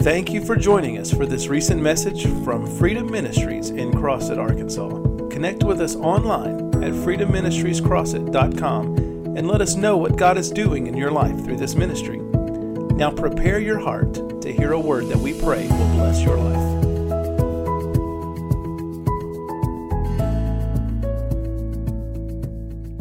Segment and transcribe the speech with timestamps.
[0.00, 4.88] Thank you for joining us for this recent message from Freedom Ministries in Crossett, Arkansas.
[5.28, 8.96] Connect with us online at freedomministriescrossett.com
[9.36, 12.16] and let us know what God is doing in your life through this ministry.
[12.16, 16.56] Now prepare your heart to hear a word that we pray will bless your life.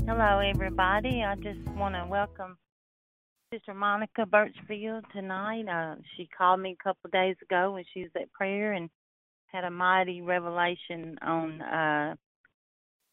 [0.06, 1.24] Hello, everybody.
[1.24, 2.58] I just want to welcome
[3.52, 5.68] Sister Monica Birchfield tonight.
[5.68, 8.92] Uh, she called me a couple days ago when she was at prayer and
[9.48, 12.16] had a mighty revelation on uh,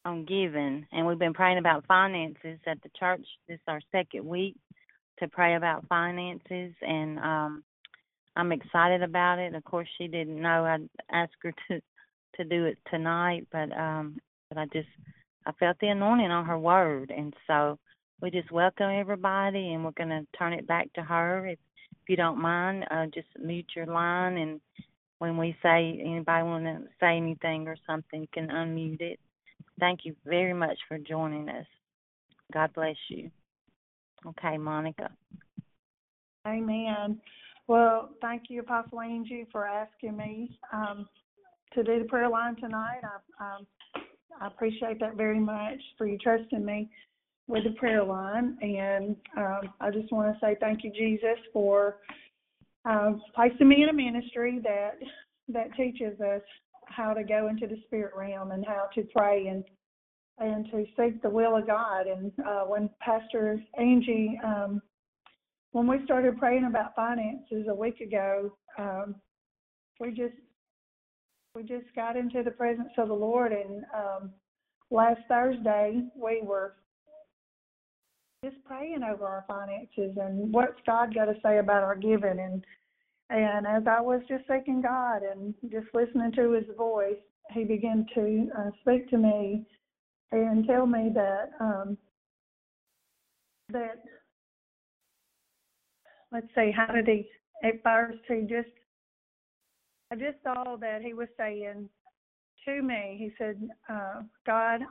[0.04, 3.24] on giving, and we've been praying about finances at the church.
[3.48, 4.56] This is our second week
[5.20, 7.64] to pray about finances, and um,
[8.36, 9.54] I'm excited about it.
[9.54, 11.80] Of course, she didn't know I'd ask her to
[12.36, 14.18] to do it tonight, but um,
[14.50, 14.88] but I just
[15.46, 17.78] I felt the anointing on her word, and so
[18.20, 21.46] we just welcome everybody, and we're going to turn it back to her.
[21.46, 21.58] If,
[21.90, 24.60] if you don't mind, uh, just mute your line, and
[25.18, 29.18] when we say anybody want to say anything or something, you can unmute it.
[29.78, 31.66] Thank you very much for joining us.
[32.52, 33.30] God bless you.
[34.26, 35.10] Okay, Monica.
[36.46, 37.20] Amen.
[37.68, 41.08] Well, thank you, Apostle Angie, for asking me um,
[41.74, 43.00] to do the prayer line tonight.
[43.02, 43.66] I, um,
[44.40, 46.88] I appreciate that very much for you trusting me
[47.48, 48.56] with the prayer line.
[48.60, 51.98] And um, I just want to say thank you, Jesus, for
[52.88, 54.98] uh, placing me in a ministry that
[55.48, 56.42] that teaches us
[56.86, 59.64] how to go into the spirit realm and how to pray and
[60.38, 62.06] and to seek the will of God.
[62.06, 64.82] And uh, when Pastor Angie, um,
[65.72, 69.14] when we started praying about finances a week ago, um,
[69.98, 70.34] we just
[71.54, 73.52] we just got into the presence of the Lord.
[73.52, 74.30] And um,
[74.90, 76.74] last Thursday we were
[78.44, 82.38] just praying over our finances and what's God got to say about our giving.
[82.38, 82.64] And
[83.28, 87.16] and as I was just seeking God and just listening to His voice,
[87.52, 89.66] He began to uh, speak to me
[90.32, 91.98] and tell me that um,
[93.70, 94.02] that
[96.32, 97.28] let's see, how did He
[97.64, 98.68] at first He just
[100.12, 101.88] I just saw that He was saying
[102.66, 104.82] to me, He said, uh, God,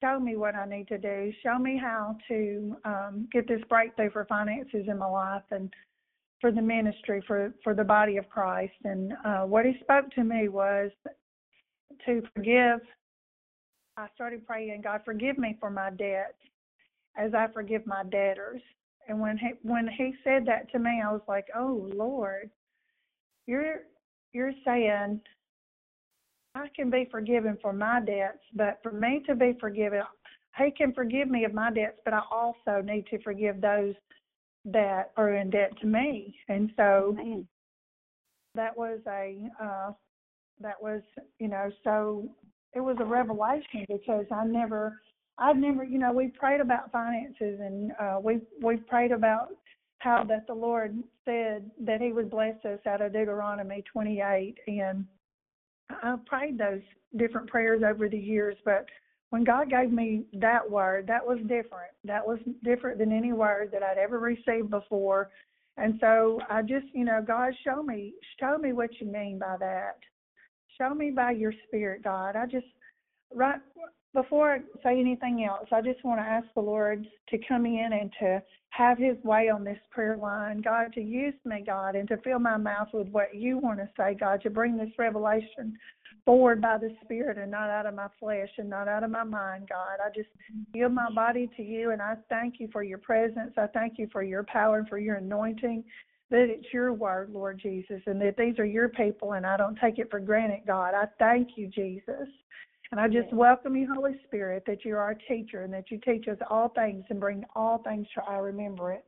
[0.00, 1.32] show me what I need to do.
[1.42, 5.72] Show me how to um, get this breakthrough for finances in my life and
[6.40, 8.74] for the ministry for for the body of Christ.
[8.84, 10.90] And uh, what he spoke to me was
[12.06, 12.80] to forgive.
[13.96, 16.38] I started praying, God, forgive me for my debts,
[17.16, 18.62] as I forgive my debtors.
[19.08, 22.50] And when he when he said that to me, I was like, Oh Lord,
[23.46, 23.82] you're
[24.32, 25.20] you're saying
[26.54, 30.02] I can be forgiven for my debts, but for me to be forgiven,
[30.56, 33.94] He can forgive me of my debts, but I also need to forgive those
[34.64, 36.34] that are in debt to me.
[36.48, 37.46] And so Man.
[38.54, 39.92] that was a uh
[40.60, 41.02] that was,
[41.38, 42.28] you know, so
[42.74, 45.00] it was a revelation because I never
[45.38, 49.50] I've never, you know, we prayed about finances and uh we we prayed about
[50.00, 55.04] how that the Lord said that he would bless us out of Deuteronomy 28 and
[56.02, 56.80] I've prayed those
[57.16, 58.86] different prayers over the years, but
[59.30, 61.92] when God gave me that word, that was different.
[62.04, 65.30] That was different than any word that I'd ever received before.
[65.76, 69.56] And so I just, you know, God, show me, show me what you mean by
[69.60, 69.98] that.
[70.78, 72.36] Show me by your spirit, God.
[72.36, 72.66] I just,
[73.34, 73.60] right
[74.14, 77.90] before I say anything else, I just want to ask the Lord to come in
[77.92, 80.60] and to have his way on this prayer line.
[80.60, 83.88] God, to use me, God, and to fill my mouth with what you want to
[83.96, 85.76] say, God, to bring this revelation
[86.24, 89.24] forward by the Spirit and not out of my flesh and not out of my
[89.24, 89.98] mind, God.
[90.04, 90.28] I just
[90.74, 93.52] yield my body to you and I thank you for your presence.
[93.56, 95.84] I thank you for your power and for your anointing.
[96.30, 99.78] That it's your word, Lord Jesus, and that these are your people, and I don't
[99.78, 100.92] take it for granted, God.
[100.92, 102.28] I thank you, Jesus.
[102.90, 106.26] And I just welcome you, Holy Spirit, that you're our teacher and that you teach
[106.26, 109.02] us all things and bring all things to our remembrance.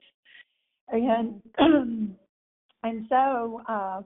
[0.89, 4.03] And and so uh,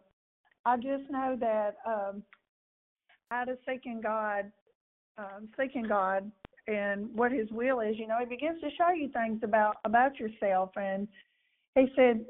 [0.65, 2.23] I just know that um,
[3.33, 4.53] out of seeking God,
[5.19, 6.31] um, seeking God
[6.69, 10.21] and what His will is, you know, He begins to show you things about about
[10.21, 10.71] yourself.
[10.77, 11.09] And
[11.75, 12.25] He said,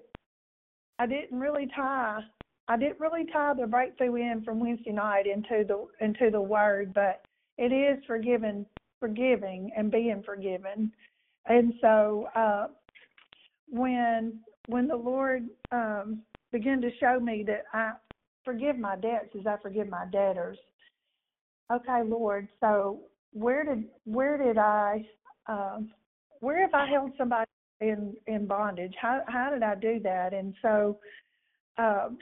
[0.98, 2.20] I didn't really tie.
[2.68, 6.94] I didn't really tie the breakthrough in from Wednesday night into the into the Word,
[6.94, 7.23] but
[7.58, 8.66] it is forgiving,
[9.00, 10.92] forgiving, and being forgiven.
[11.46, 12.68] And so uh,
[13.68, 16.22] when when the Lord um,
[16.52, 17.92] began to show me that I
[18.44, 20.58] forgive my debts as I forgive my debtors,
[21.72, 23.00] okay, Lord, so
[23.32, 25.04] where did where did I
[25.46, 25.90] um,
[26.40, 28.94] where have I held somebody in in bondage?
[29.00, 30.32] How how did I do that?
[30.32, 30.98] And so
[31.76, 32.18] um,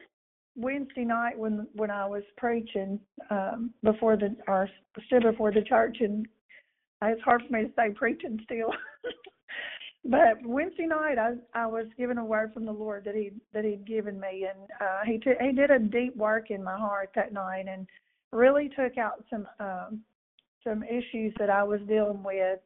[0.54, 3.00] Wednesday night when when I was preaching
[3.30, 4.68] um, before the or
[5.06, 6.26] stood before the church, and
[7.02, 8.72] it's hard for me to say preaching still.
[10.04, 13.64] but Wednesday night, I I was given a word from the Lord that he that
[13.64, 17.10] he'd given me, and uh, he t- he did a deep work in my heart
[17.14, 17.86] that night, and
[18.30, 20.00] really took out some um,
[20.64, 22.60] some issues that I was dealing with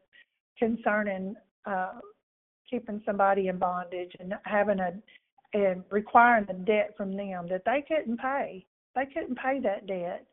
[0.59, 1.35] concerning
[1.67, 1.93] uh,
[2.69, 4.93] keeping somebody in bondage and having a
[5.55, 8.65] and requiring a debt from them that they couldn't pay.
[8.95, 10.27] They couldn't pay that debt.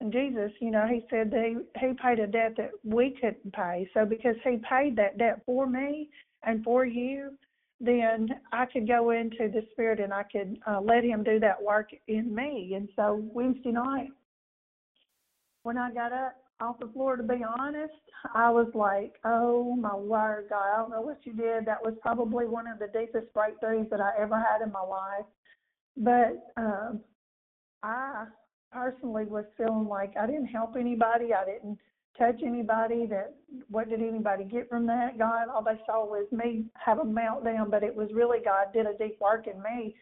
[0.00, 3.52] And Jesus, you know, he said that he, he paid a debt that we couldn't
[3.52, 3.88] pay.
[3.92, 6.08] So because he paid that debt for me
[6.42, 7.32] and for you,
[7.80, 11.62] then I could go into the Spirit and I could uh, let him do that
[11.62, 12.74] work in me.
[12.74, 14.08] And so Wednesday night,
[15.62, 17.92] when I got up off the floor, to be honest,
[18.34, 21.66] I was like, oh my word, God, I don't know what you did.
[21.66, 25.26] That was probably one of the deepest breakthroughs that I ever had in my life.
[25.96, 27.00] But um,
[27.82, 28.26] I
[28.72, 31.32] personally was feeling like I didn't help anybody.
[31.34, 31.78] I didn't
[32.18, 33.06] touch anybody.
[33.06, 33.34] That
[33.68, 35.18] what did anybody get from that?
[35.18, 37.70] God, all they saw was me have a meltdown.
[37.70, 39.94] But it was really God did a deep work in me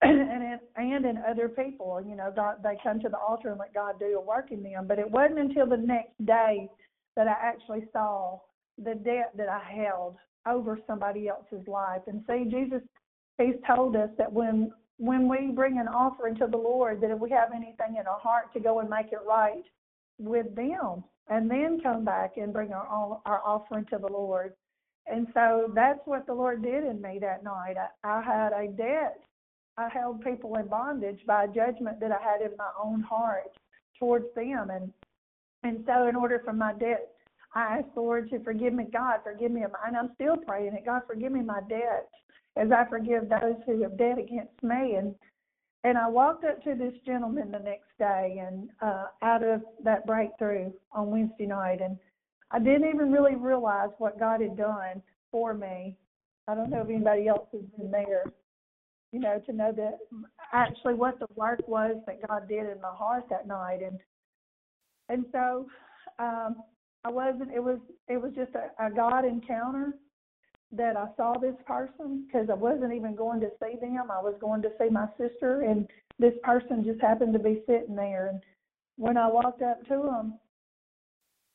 [0.02, 2.02] and and in other people.
[2.06, 4.62] You know, God, they come to the altar and let God do a work in
[4.62, 4.86] them.
[4.86, 6.68] But it wasn't until the next day
[7.16, 8.38] that I actually saw
[8.82, 10.16] the debt that I held
[10.48, 12.00] over somebody else's life.
[12.06, 12.80] And see, Jesus,
[13.36, 17.18] He's told us that when when we bring an offering to the Lord, that if
[17.18, 19.64] we have anything in our heart to go and make it right
[20.18, 24.54] with them, and then come back and bring our our offering to the Lord.
[25.06, 27.74] And so that's what the Lord did in me that night.
[27.76, 29.20] I, I had a debt
[29.76, 33.56] I held people in bondage by a judgment that I had in my own heart
[33.98, 34.70] towards them.
[34.70, 34.92] And
[35.62, 37.08] and so in order for my debt,
[37.54, 38.86] I asked the Lord to forgive me.
[38.92, 39.62] God, forgive me.
[39.62, 40.86] And I'm still praying it.
[40.86, 42.08] God, forgive me my debts
[42.56, 44.94] as I forgive those who have debt against me.
[44.96, 45.14] And
[45.82, 50.06] and I walked up to this gentleman the next day and uh, out of that
[50.06, 51.96] breakthrough on Wednesday night, and
[52.50, 55.00] I didn't even really realize what God had done
[55.30, 55.96] for me.
[56.48, 58.24] I don't know if anybody else has been there,
[59.12, 59.98] you know, to know that
[60.52, 63.98] actually what the work was that God did in my heart that night, and
[65.08, 65.66] and so
[66.18, 66.56] um,
[67.04, 67.50] I wasn't.
[67.52, 67.78] It was
[68.08, 69.94] it was just a, a God encounter
[70.72, 74.10] that I saw this person because I wasn't even going to see them.
[74.10, 77.96] I was going to see my sister, and this person just happened to be sitting
[77.96, 78.28] there.
[78.28, 78.40] And
[78.96, 80.34] when I walked up to him,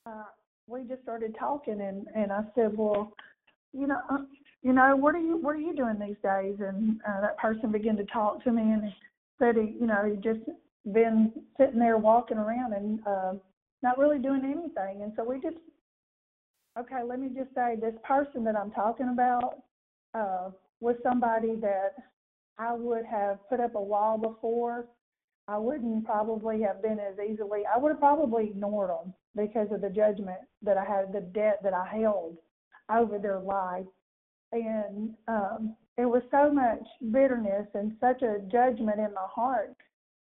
[0.06, 0.26] uh,
[0.68, 3.14] we just started talking, and and I said, well,
[3.72, 4.18] you know, uh,
[4.66, 6.56] you know, what are you what are you doing these days?
[6.60, 8.92] And uh, that person began to talk to me and
[9.38, 10.40] said he, you know, he just
[10.92, 13.34] been sitting there walking around and uh,
[13.84, 15.04] not really doing anything.
[15.04, 15.58] And so we just,
[16.80, 19.62] okay, let me just say, this person that I'm talking about
[20.16, 21.94] uh, was somebody that
[22.58, 24.88] I would have put up a wall before.
[25.48, 27.62] I wouldn't probably have been as easily.
[27.72, 31.60] I would have probably ignored them because of the judgment that I had, the debt
[31.62, 32.38] that I held
[32.90, 33.86] over their life
[34.52, 39.76] and um, it was so much bitterness and such a judgment in my heart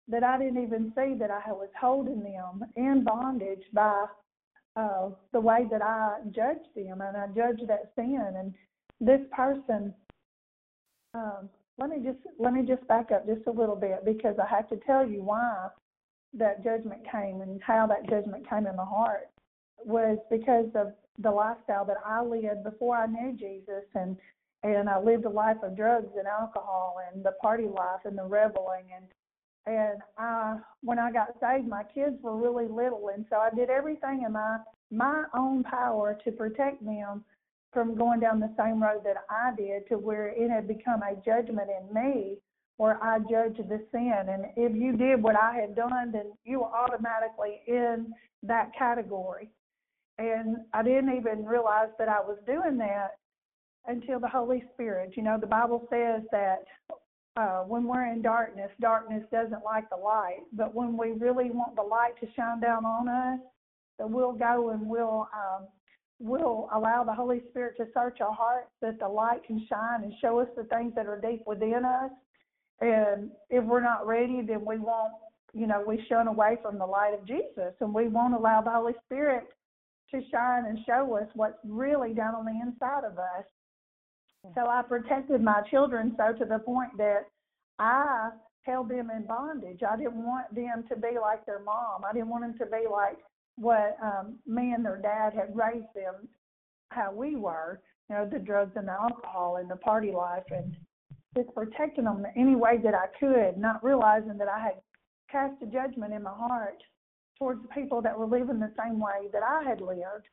[0.08, 4.06] that I didn't even see that I was holding them in bondage by
[4.78, 8.34] uh, the way that I judged them, and I judged that sin.
[8.38, 8.54] And
[9.02, 9.94] this person,
[11.14, 14.48] um, let me just let me just back up just a little bit because I
[14.48, 15.70] have to tell you why
[16.34, 19.30] that judgment came and how that judgment came in my heart
[19.84, 24.18] was because of the lifestyle that I lived before I knew Jesus and
[24.64, 28.24] and I lived a life of drugs and alcohol and the party life and the
[28.24, 28.86] reveling.
[28.96, 29.06] And
[29.66, 33.10] and I when I got saved my kids were really little.
[33.14, 34.58] And so I did everything in my
[34.92, 37.24] my own power to protect them
[37.74, 41.16] from going down the same road that I did to where it had become a
[41.24, 42.38] judgment in me
[42.78, 44.26] where I judged the sin.
[44.28, 49.50] And if you did what I had done then you were automatically in that category
[50.18, 53.18] and I didn't even realize that I was doing that
[53.86, 55.14] until the Holy Spirit.
[55.16, 56.64] You know, the Bible says that
[57.38, 60.42] uh, when we're in darkness, darkness doesn't like the light.
[60.54, 63.40] But when we really want the light to shine down on us,
[64.00, 65.68] that we'll go and we'll um,
[66.20, 70.14] we'll allow the Holy Spirit to search our hearts, that the light can shine and
[70.20, 72.12] show us the things that are deep within us.
[72.82, 75.14] And if we're not ready, then we won't,
[75.54, 78.72] you know, we shun away from the light of Jesus, and we won't allow the
[78.72, 79.48] Holy Spirit
[80.12, 83.46] to shine and show us what's really down on the inside of us.
[84.56, 87.26] So I protected my children so to the point that
[87.80, 88.30] I
[88.62, 89.82] held them in bondage.
[89.84, 92.04] I didn't want them to be like their mom.
[92.10, 93.18] I didn't want them to be like
[93.56, 96.28] what um, me and their dad had raised them,
[96.90, 97.82] how we were.
[98.10, 100.78] You know, the drugs and the alcohol and the party life and
[101.36, 104.76] just protecting them any way that I could, not realizing that I had
[105.30, 106.82] cast a judgment in my heart
[107.38, 110.28] towards the people that were living the same way that I had lived.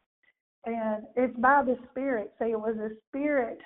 [0.66, 2.32] And it's by the Spirit.
[2.38, 3.60] See, it was a spirit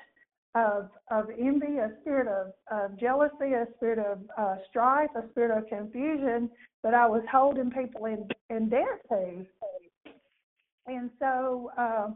[0.55, 5.57] of of envy, a spirit of, of jealousy, a spirit of uh, strife, a spirit
[5.57, 6.51] of confusion
[6.83, 9.47] that I was holding people in in debt to.
[10.87, 12.09] And so uh,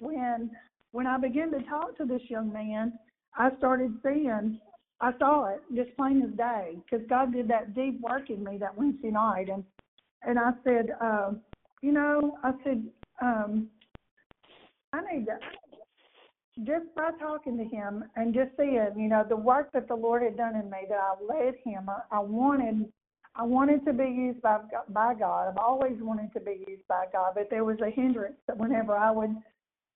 [0.00, 0.50] when
[0.92, 2.94] when I began to talk to this young man,
[3.36, 4.58] I started seeing,
[5.00, 8.58] I saw it just plain as day, because God did that deep work in me
[8.58, 9.62] that Wednesday night, and
[10.22, 11.32] and I said, uh,
[11.82, 12.84] you know, I said,
[13.22, 13.68] um,
[14.92, 15.38] I need to
[16.64, 20.22] just by talking to him and just seeing, you know, the work that the Lord
[20.22, 22.90] had done in me, that I led him, I, I wanted,
[23.34, 24.58] I wanted to be used by
[24.88, 25.48] by God.
[25.48, 28.96] I've always wanted to be used by God, but there was a hindrance that whenever
[28.96, 29.36] I would,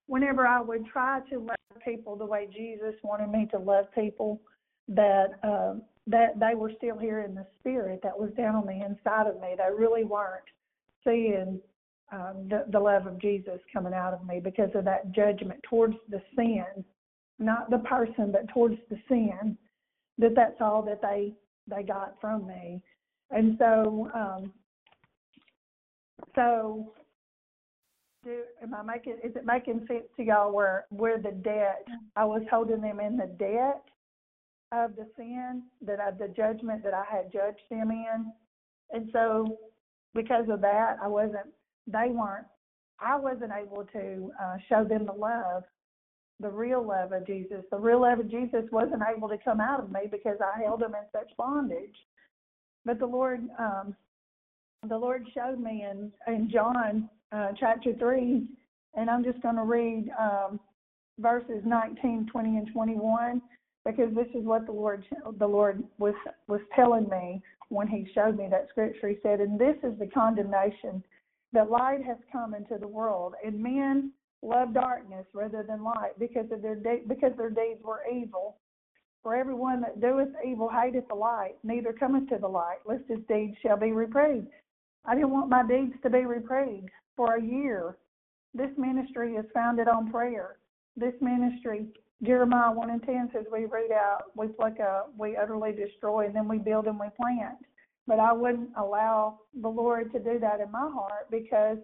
[0.06, 4.40] whenever I would try to love people the way Jesus wanted me to love people,
[4.88, 5.74] that uh,
[6.06, 9.40] that they were still here in the spirit that was down on the inside of
[9.40, 9.54] me.
[9.56, 10.44] They really weren't
[11.02, 11.60] seeing
[12.12, 15.96] um, the, the love of Jesus coming out of me because of that judgment towards
[16.10, 16.84] the sin,
[17.38, 19.56] not the person, but towards the sin.
[20.18, 21.32] That that's all that they
[21.66, 22.80] they got from me,
[23.32, 24.52] and so um,
[26.36, 26.92] so
[28.22, 32.24] do am I making is it making sense to y'all where where the debt I
[32.24, 33.82] was holding them in the debt
[34.74, 38.32] of the sin that I, the judgment that I had judged them in,
[38.90, 39.58] and so
[40.14, 41.46] because of that I wasn't
[41.86, 42.46] they weren't
[43.00, 45.64] I wasn't able to uh, show them the love,
[46.40, 47.64] the real love of Jesus.
[47.70, 50.80] The real love of Jesus wasn't able to come out of me because I held
[50.80, 51.96] them in such bondage.
[52.84, 53.94] But the Lord, um,
[54.88, 58.48] the Lord showed me in in John uh, chapter three,
[58.94, 60.60] and I'm just going to read um,
[61.18, 63.42] verses 19, 20, and 21
[63.84, 65.04] because this is what the Lord
[65.38, 66.14] the Lord was
[66.48, 69.08] was telling me when He showed me that scripture.
[69.08, 71.02] He said, "And this is the condemnation."
[71.54, 74.12] that light has come into the world, and men
[74.42, 78.56] love darkness rather than light because of their de- because their deeds were evil.
[79.22, 83.20] For everyone that doeth evil hateth the light, neither cometh to the light, lest his
[83.26, 84.48] deeds shall be reproved.
[85.06, 87.96] I didn't want my deeds to be reproved for a year.
[88.52, 90.58] This ministry is founded on prayer.
[90.96, 91.86] This ministry,
[92.24, 96.34] Jeremiah 1 and 10 says, we root out, we pluck up, we utterly destroy, and
[96.34, 97.58] then we build and we plant.
[98.06, 101.78] But I wouldn't allow the Lord to do that in my heart because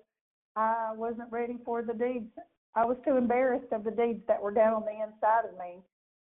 [0.57, 2.27] I wasn't ready for the deeds.
[2.75, 5.83] I was too embarrassed of the deeds that were down on the inside of me.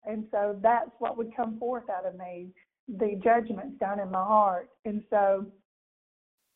[0.05, 2.49] And so that's what would come forth out of me,
[2.87, 4.69] the judgments down in my heart.
[4.85, 5.45] And so,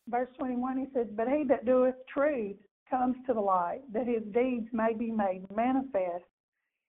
[0.08, 2.56] verse 21, he says, But he that doeth truth
[2.88, 6.24] comes to the light, that his deeds may be made manifest,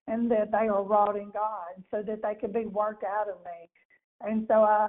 [0.07, 3.37] and that they are wrought in God, so that they can be worked out of
[3.45, 3.69] me.
[4.21, 4.87] And so I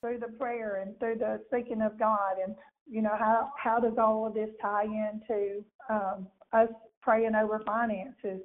[0.00, 2.54] through the prayer and through the seeking of God and
[2.88, 6.68] you know how how does all of this tie into um, us
[7.02, 8.40] praying over finances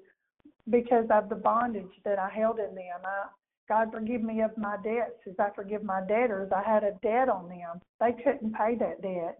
[0.69, 3.01] because of the bondage that I held in them.
[3.03, 3.27] I,
[3.67, 6.51] God forgive me of my debts as I forgive my debtors.
[6.53, 7.81] I had a debt on them.
[7.99, 9.39] They couldn't pay that debt.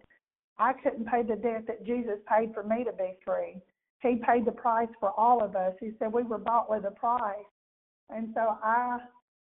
[0.58, 3.62] I couldn't pay the debt that Jesus paid for me to be free.
[4.04, 5.74] He paid the price for all of us.
[5.80, 7.46] He said we were bought with a price.
[8.10, 9.00] And so I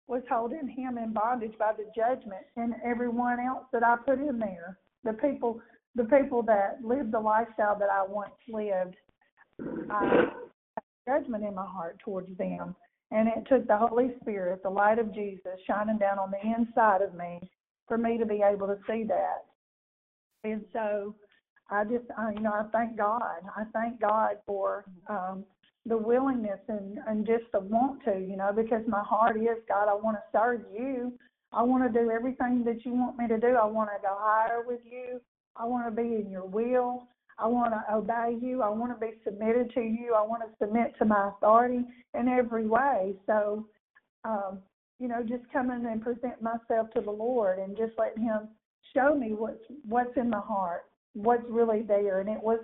[0.06, 4.38] was holding him in bondage by the judgment and everyone else that I put in
[4.38, 4.78] there.
[5.02, 5.60] The people
[5.96, 8.94] the people that lived the lifestyle that I once lived,
[9.90, 10.28] I
[10.76, 12.76] had judgment in my heart towards them.
[13.10, 17.02] And it took the Holy Spirit, the light of Jesus, shining down on the inside
[17.02, 17.40] of me
[17.88, 19.46] for me to be able to see that.
[20.44, 21.16] And so
[21.70, 23.40] I just, I, you know, I thank God.
[23.56, 25.44] I thank God for um,
[25.86, 29.88] the willingness and and just the want to, you know, because my heart is God.
[29.88, 31.12] I want to serve you.
[31.52, 33.56] I want to do everything that you want me to do.
[33.56, 35.20] I want to go higher with you.
[35.56, 37.08] I want to be in your will.
[37.38, 38.62] I want to obey you.
[38.62, 40.14] I want to be submitted to you.
[40.16, 41.84] I want to submit to my authority
[42.14, 43.14] in every way.
[43.26, 43.66] So,
[44.24, 44.58] um,
[44.98, 48.48] you know, just coming and present myself to the Lord and just letting Him
[48.94, 52.20] show me what's what's in my heart, what's really there.
[52.20, 52.60] And it was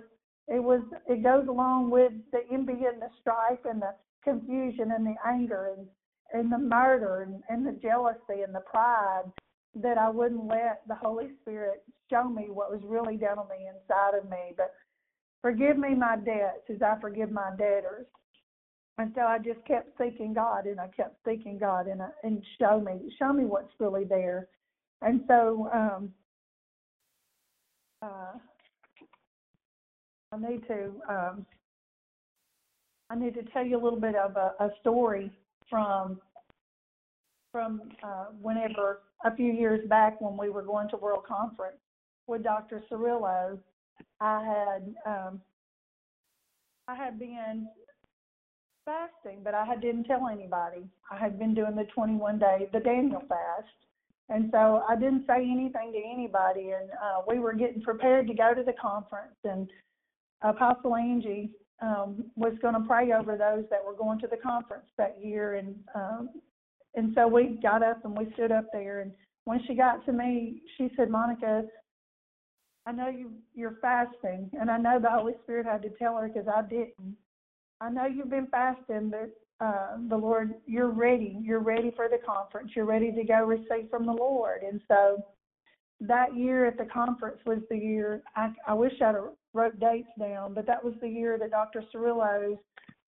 [0.47, 5.05] it was it goes along with the envy and the strife and the confusion and
[5.05, 5.87] the anger and
[6.33, 9.23] and the murder and, and the jealousy and the pride
[9.75, 13.67] that I wouldn't let the Holy Spirit show me what was really down on the
[13.67, 14.53] inside of me.
[14.55, 14.73] But
[15.41, 18.07] forgive me my debts as I forgive my debtors.
[18.97, 22.43] And so I just kept seeking God and I kept seeking God and uh, and
[22.59, 24.47] show me show me what's really there.
[25.01, 26.11] And so um
[28.07, 28.37] uh
[30.33, 31.45] I need to um,
[33.09, 35.31] I need to tell you a little bit of a, a story
[35.69, 36.19] from
[37.51, 41.77] from uh, whenever a few years back when we were going to World Conference
[42.27, 42.83] with Dr.
[42.91, 43.57] Cerullo.
[44.19, 45.41] I had um,
[46.87, 47.67] I had been
[48.85, 50.87] fasting, but I had, didn't tell anybody.
[51.11, 53.67] I had been doing the 21 day, the Daniel fast,
[54.29, 56.71] and so I didn't say anything to anybody.
[56.71, 59.69] And uh, we were getting prepared to go to the conference, and
[60.41, 64.87] Apostle Angie um, was going to pray over those that were going to the conference
[64.97, 66.29] that year, and um,
[66.95, 69.01] and so we got up and we stood up there.
[69.01, 69.11] And
[69.45, 71.63] when she got to me, she said, "Monica,
[72.85, 76.27] I know you you're fasting, and I know the Holy Spirit had to tell her
[76.27, 77.15] because I didn't.
[77.79, 81.39] I know you've been fasting, but uh, the Lord, you're ready.
[81.41, 82.71] You're ready for the conference.
[82.75, 84.61] You're ready to go receive from the Lord.
[84.61, 85.23] And so
[86.01, 88.21] that year at the conference was the year.
[88.35, 89.15] I, I wish I'd
[89.53, 91.83] wrote dates down, but that was the year that Dr.
[91.93, 92.57] Cerullo's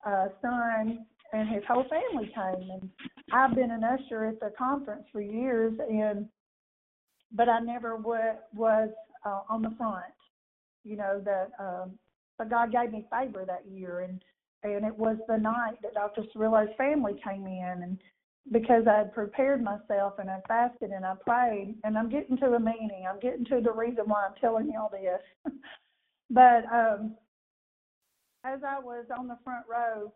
[0.06, 2.70] uh, son and his whole family came.
[2.72, 2.89] And
[3.32, 6.27] I've been an usher at the conference for years, and
[7.32, 8.89] but I never w- was
[9.24, 10.06] uh, on the front.
[10.84, 11.91] You know that, um,
[12.39, 14.20] but God gave me favor that year, and
[14.63, 16.24] and it was the night that Dr.
[16.34, 17.98] Cerullo's family came in, and
[18.51, 22.50] because I had prepared myself and I fasted and I prayed, and I'm getting to
[22.50, 23.06] the meaning.
[23.10, 25.54] I'm getting to the reason why I'm telling you all this.
[26.30, 27.16] but um,
[28.44, 30.12] as I was on the front row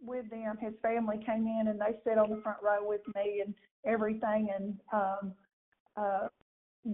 [0.00, 3.42] with them, his family came in and they sat on the front row with me
[3.44, 3.54] and
[3.86, 5.32] everything, and um,
[5.96, 6.28] uh,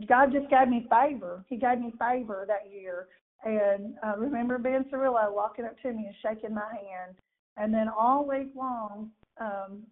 [0.09, 1.44] God just gave me favor.
[1.49, 3.09] He gave me favor that year.
[3.44, 7.16] And I remember Ben Cerullo walking up to me and shaking my hand.
[7.56, 9.82] And then all week long, um,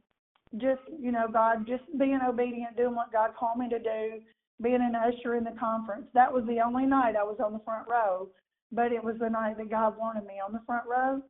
[0.57, 4.21] just, you know, God, just being obedient, doing what God called me to do,
[4.63, 6.07] being an usher in the conference.
[6.15, 8.29] That was the only night I was on the front row,
[8.73, 11.23] but it was the night that God wanted me on the front row.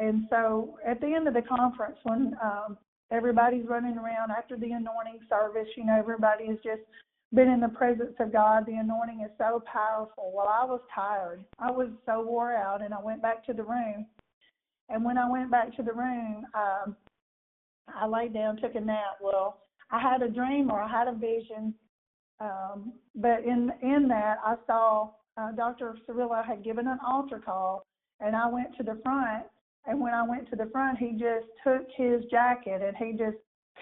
[0.00, 2.78] And so at the end of the conference, when um,
[3.10, 6.82] everybody's running around after the anointing service, you know, everybody is just
[7.34, 8.66] been in the presence of God.
[8.66, 10.32] The anointing is so powerful.
[10.34, 11.44] Well, I was tired.
[11.58, 14.06] I was so wore out, and I went back to the room.
[14.88, 16.96] And when I went back to the room, um,
[17.88, 19.18] I laid down, took a nap.
[19.20, 21.74] Well, I had a dream or I had a vision,
[22.40, 25.96] um, but in in that I saw uh, Dr.
[26.06, 27.86] Cerullo had given an altar call,
[28.20, 29.44] and I went to the front.
[29.86, 33.36] And when I went to the front, he just took his jacket and he just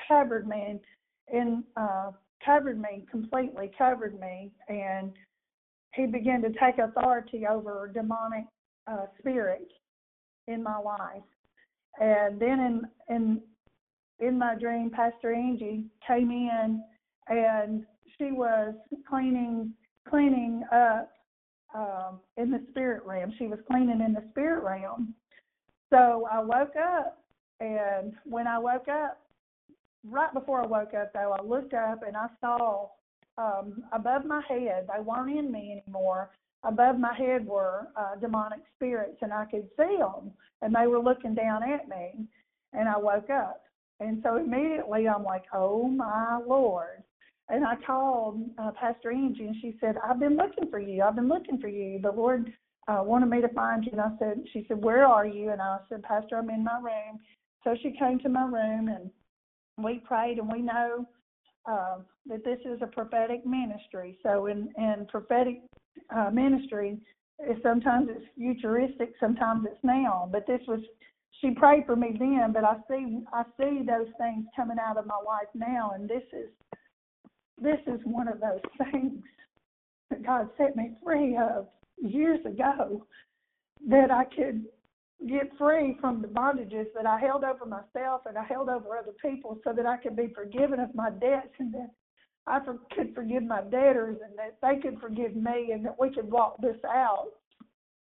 [0.08, 0.80] covered me
[1.30, 2.10] in, in uh,
[2.44, 5.12] covered me completely, covered me, and
[5.94, 8.44] he began to take authority over demonic
[8.90, 9.70] uh, spirits
[10.48, 11.22] in my life.
[12.00, 13.40] And then in in
[14.20, 16.82] in my dream, Pastor Angie came in,
[17.28, 17.84] and
[18.18, 18.74] she was
[19.08, 19.72] cleaning
[20.08, 21.10] cleaning up
[21.74, 23.32] um, in the spirit realm.
[23.38, 25.14] She was cleaning in the spirit realm.
[25.90, 27.22] So I woke up,
[27.60, 29.21] and when I woke up,
[30.08, 32.88] right before I woke up, though, I looked up and I saw
[33.38, 36.30] um, above my head, they weren't in me anymore.
[36.64, 41.00] Above my head were uh, demonic spirits, and I could see them, and they were
[41.00, 42.26] looking down at me.
[42.72, 43.64] And I woke up,
[44.00, 47.02] and so immediately I'm like, "Oh my Lord!"
[47.48, 51.02] And I called uh, Pastor Angie, and she said, "I've been looking for you.
[51.02, 52.00] I've been looking for you.
[52.00, 52.52] The Lord
[52.86, 55.60] uh, wanted me to find you." And I said, "She said, where are you?" And
[55.60, 57.18] I said, "Pastor, I'm in my room."
[57.64, 59.10] So she came to my room and
[59.78, 61.06] we prayed and we know
[61.70, 64.18] uh, that this is a prophetic ministry.
[64.22, 65.62] So in in prophetic
[66.14, 66.98] uh, ministry,
[67.62, 70.28] sometimes it's futuristic, sometimes it's now.
[70.30, 70.80] But this was
[71.40, 75.06] she prayed for me then, but I see I see those things coming out of
[75.06, 76.50] my life now, and this is
[77.60, 78.60] this is one of those
[78.92, 79.22] things
[80.10, 83.06] that God set me free of years ago
[83.88, 84.64] that I could
[85.28, 89.14] get free from the bondages that I held over myself and I held over other
[89.20, 91.90] people so that I could be forgiven of my debts and that
[92.46, 96.10] I for, could forgive my debtors and that they could forgive me and that we
[96.10, 97.28] could walk this out.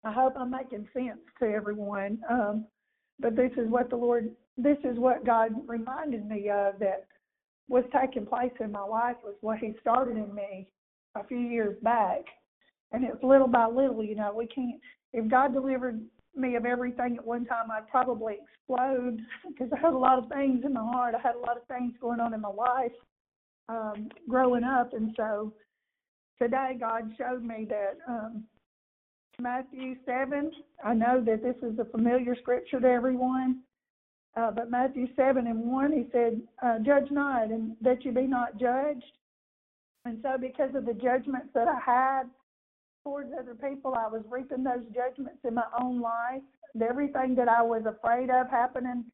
[0.05, 2.18] I hope I'm making sense to everyone.
[2.31, 2.66] Um,
[3.18, 7.07] but this is what the Lord, this is what God reminded me of that
[7.68, 10.68] was taking place in my life was what He started in me
[11.16, 12.20] a few years back.
[12.92, 14.81] And it's little by little, you know, we can't,
[15.12, 16.01] if God delivered
[16.36, 20.28] me of everything at one time, I'd probably explode because I had a lot of
[20.28, 21.14] things in my heart.
[21.14, 22.92] I had a lot of things going on in my life
[23.68, 25.52] um, growing up, and so
[26.40, 28.44] today God showed me that um,
[29.38, 30.50] Matthew seven.
[30.84, 33.60] I know that this is a familiar scripture to everyone,
[34.36, 38.26] uh, but Matthew seven and one, he said, uh, "Judge not, and that you be
[38.26, 39.04] not judged."
[40.04, 42.22] And so, because of the judgments that I had
[43.04, 43.94] towards other people.
[43.94, 46.42] I was reaping those judgments in my own life.
[46.74, 49.04] And Everything that I was afraid of happening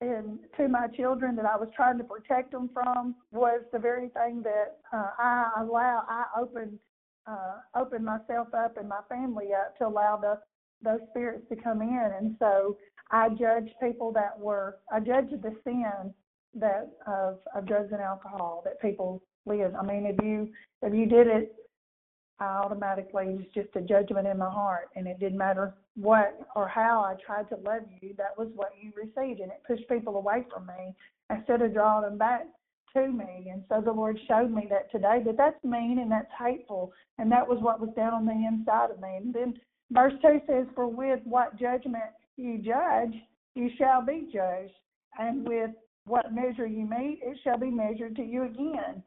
[0.00, 4.08] and to my children that I was trying to protect them from was the very
[4.10, 6.78] thing that uh, I allow I opened
[7.26, 10.38] uh, opened myself up and my family up to allow the
[10.82, 12.76] those spirits to come in, and so
[13.10, 16.12] I judged people that were I judged the sin
[16.54, 19.74] that of of drugs and alcohol that people live.
[19.74, 20.50] I mean, if you
[20.82, 21.54] if you did it,
[22.38, 26.38] I automatically it was just a judgment in my heart, and it didn't matter what
[26.54, 28.14] or how I tried to love you.
[28.18, 30.94] That was what you received, and it pushed people away from me
[31.30, 32.46] instead of drawing them back
[32.92, 33.48] to me.
[33.50, 37.32] And so the Lord showed me that today that that's mean and that's hateful, and
[37.32, 39.16] that was what was down on the inside of me.
[39.16, 43.14] And then verse two says, "For with what judgment you judge,
[43.54, 44.74] you shall be judged,
[45.18, 45.70] and with
[46.04, 49.02] what measure you meet, it shall be measured to you again."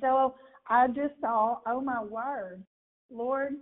[0.00, 0.34] So
[0.68, 2.64] I just saw, oh my word,
[3.10, 3.54] Lord,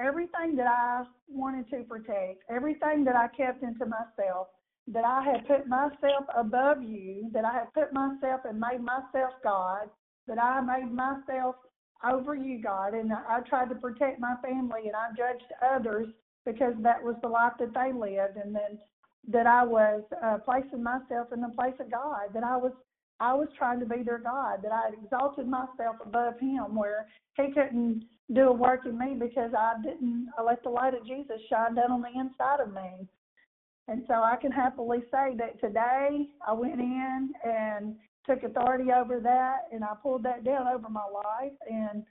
[0.00, 4.48] everything that I wanted to protect, everything that I kept into myself,
[4.88, 9.32] that I had put myself above you, that I had put myself and made myself
[9.42, 9.88] God,
[10.26, 11.56] that I made myself
[12.04, 16.08] over you, God, and I tried to protect my family and I judged others
[16.44, 18.78] because that was the life that they lived, and then
[19.28, 22.72] that I was uh, placing myself in the place of God, that I was
[23.20, 27.06] I was trying to be their God, that I had exalted myself above Him, where
[27.36, 31.06] He couldn't do a work in me because I didn't I let the light of
[31.06, 33.06] Jesus shine down on the inside of me.
[33.86, 37.96] And so I can happily say that today I went in and
[38.26, 42.02] took authority over that and I pulled that down over my life and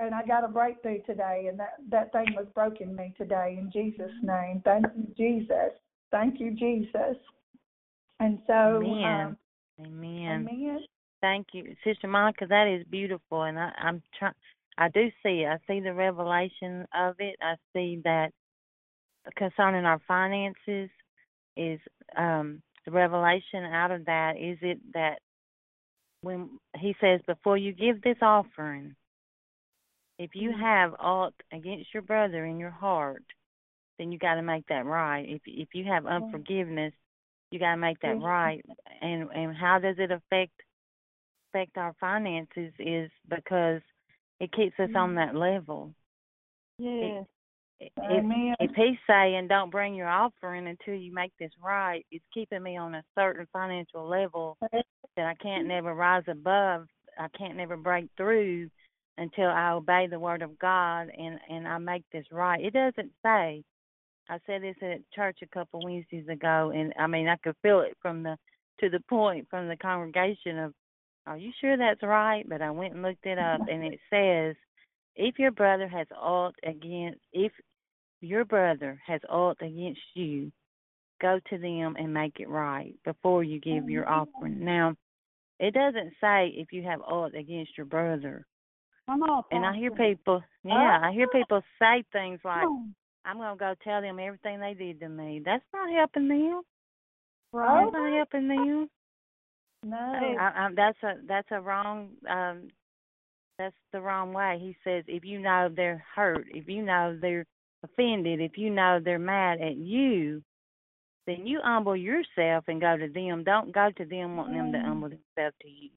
[0.00, 3.70] and I got a breakthrough today and that that thing was broken me today in
[3.70, 4.60] Jesus name.
[4.64, 5.72] Thank you Jesus.
[6.10, 7.16] Thank you Jesus.
[8.20, 9.04] And so Amen.
[9.04, 9.36] Um,
[9.80, 10.50] Amen.
[10.50, 10.80] Amen.
[11.20, 12.46] Thank you, Sister Monica.
[12.48, 14.34] That is beautiful, and I, I'm trying.
[14.78, 15.46] I do see.
[15.46, 17.36] I see the revelation of it.
[17.42, 18.30] I see that
[19.36, 20.90] concerning our finances
[21.56, 21.80] is
[22.16, 25.18] um the revelation out of that is it that
[26.22, 28.94] when he says before you give this offering
[30.18, 30.60] if you Mm-hmm.
[30.60, 33.22] have aught against your brother in your heart
[33.98, 36.92] then you got to make that right if if you have unforgiveness
[37.52, 38.22] you got to make that Yes.
[38.22, 38.64] right
[39.00, 40.52] and and how does it affect
[41.50, 43.80] affect our finances is because
[44.40, 45.16] it keeps us on mm-hmm.
[45.16, 45.94] that level
[46.78, 47.26] Yes.
[47.80, 48.54] if Amen.
[48.60, 52.76] if he's saying don't bring your offering until you make this right, it's keeping me
[52.76, 56.86] on a certain financial level that I can't never rise above.
[57.18, 58.70] I can't never break through
[59.18, 62.64] until I obey the word of God and and I make this right.
[62.64, 63.62] It doesn't say.
[64.28, 67.80] I said this at church a couple Wednesdays ago, and I mean I could feel
[67.80, 68.36] it from the
[68.80, 70.74] to the point from the congregation of,
[71.26, 74.56] "Are you sure that's right?" But I went and looked it up, and it says,
[75.16, 77.52] "If your brother has aught against if
[78.20, 80.52] your brother has aught against you,
[81.22, 84.38] go to them and make it right before you give your mm-hmm.
[84.38, 84.64] offering.
[84.64, 84.94] Now,
[85.60, 88.44] it doesn't say if you have aught against your brother.
[89.06, 89.44] Come on.
[89.50, 91.38] And I hear people, yeah, I hear Oh.
[91.38, 92.66] people say things like.
[93.24, 95.42] I'm going to go tell them everything they did to me.
[95.44, 96.62] That's not helping them.
[97.52, 97.84] Right.
[97.84, 98.88] That's not helping them.
[99.84, 99.96] No.
[99.96, 102.68] I, I, that's a that's a wrong um
[103.58, 104.58] that's the wrong way.
[104.60, 107.44] He says if you know they're hurt, if you know they're
[107.82, 110.40] offended, if you know they're mad at you,
[111.26, 113.44] then you humble yourself and go to them.
[113.44, 115.90] Don't go to them wanting them to humble themselves to you.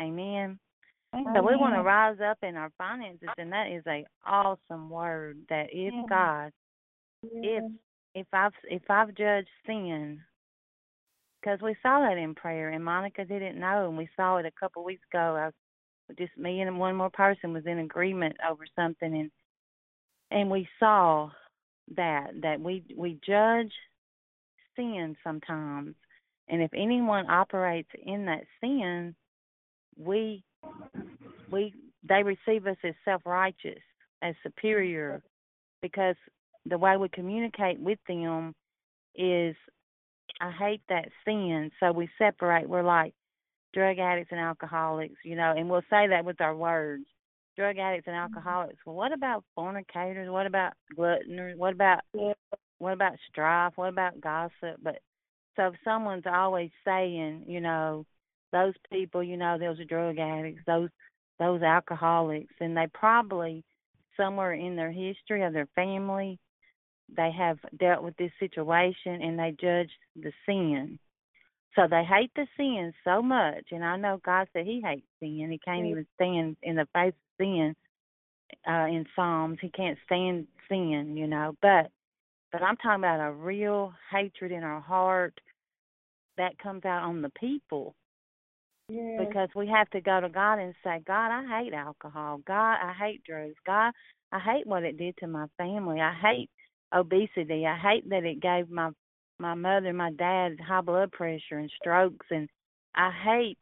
[0.00, 0.58] Amen.
[1.12, 4.88] So oh, we want to rise up in our finances, and that is a awesome
[4.88, 5.38] word.
[5.48, 6.02] That if Yeah.
[6.08, 6.52] God,
[7.22, 7.64] Yes.
[8.14, 10.22] if I've if I've judged sin,
[11.40, 14.52] because we saw that in prayer, and Monica didn't know, and we saw it a
[14.52, 15.36] couple weeks ago.
[15.36, 15.54] I was
[16.16, 19.30] just me and one more person was in agreement over something, and
[20.30, 21.30] and we saw
[21.96, 23.72] that that we we judge
[24.76, 25.96] sin sometimes,
[26.48, 29.14] and if anyone operates in that sin,
[29.96, 30.44] we
[31.50, 31.74] we
[32.08, 33.82] they receive us as self righteous,
[34.22, 35.22] as superior,
[35.82, 36.16] because
[36.66, 38.54] the way we communicate with them
[39.14, 39.54] is
[40.40, 42.68] I hate that sin, so we separate.
[42.68, 43.14] We're like
[43.74, 47.04] drug addicts and alcoholics, you know, and we'll say that with our words.
[47.56, 48.34] Drug addicts and mm-hmm.
[48.34, 48.78] alcoholics.
[48.86, 50.30] Well, what about fornicators?
[50.30, 51.56] What about gluttoners?
[51.56, 52.32] What about Yeah.
[52.78, 53.76] what about strife?
[53.76, 54.78] What about gossip?
[54.82, 55.00] But
[55.56, 58.06] so if someone's always saying, you know,
[58.52, 60.90] those people, you know, those are drug addicts, those
[61.38, 63.64] those alcoholics, and they probably
[64.16, 66.38] somewhere in their history of their family,
[67.16, 70.98] they have dealt with this situation and they judge the sin.
[71.74, 75.48] So they hate the sin so much, and I know God said He hates sin.
[75.50, 77.76] He can't even stand in the face of sin.
[78.68, 81.54] Uh, in Psalms, He can't stand sin, you know.
[81.62, 81.90] But
[82.50, 85.40] but I'm talking about a real hatred in our heart
[86.36, 87.94] that comes out on the people.
[88.90, 89.28] Yes.
[89.28, 92.40] Because we have to go to God and say, God, I hate alcohol.
[92.46, 93.54] God, I hate drugs.
[93.66, 93.92] God,
[94.32, 96.00] I hate what it did to my family.
[96.00, 96.50] I hate
[96.94, 97.66] obesity.
[97.66, 98.90] I hate that it gave my
[99.38, 102.48] my mother and my dad high blood pressure and strokes and
[102.94, 103.58] I hate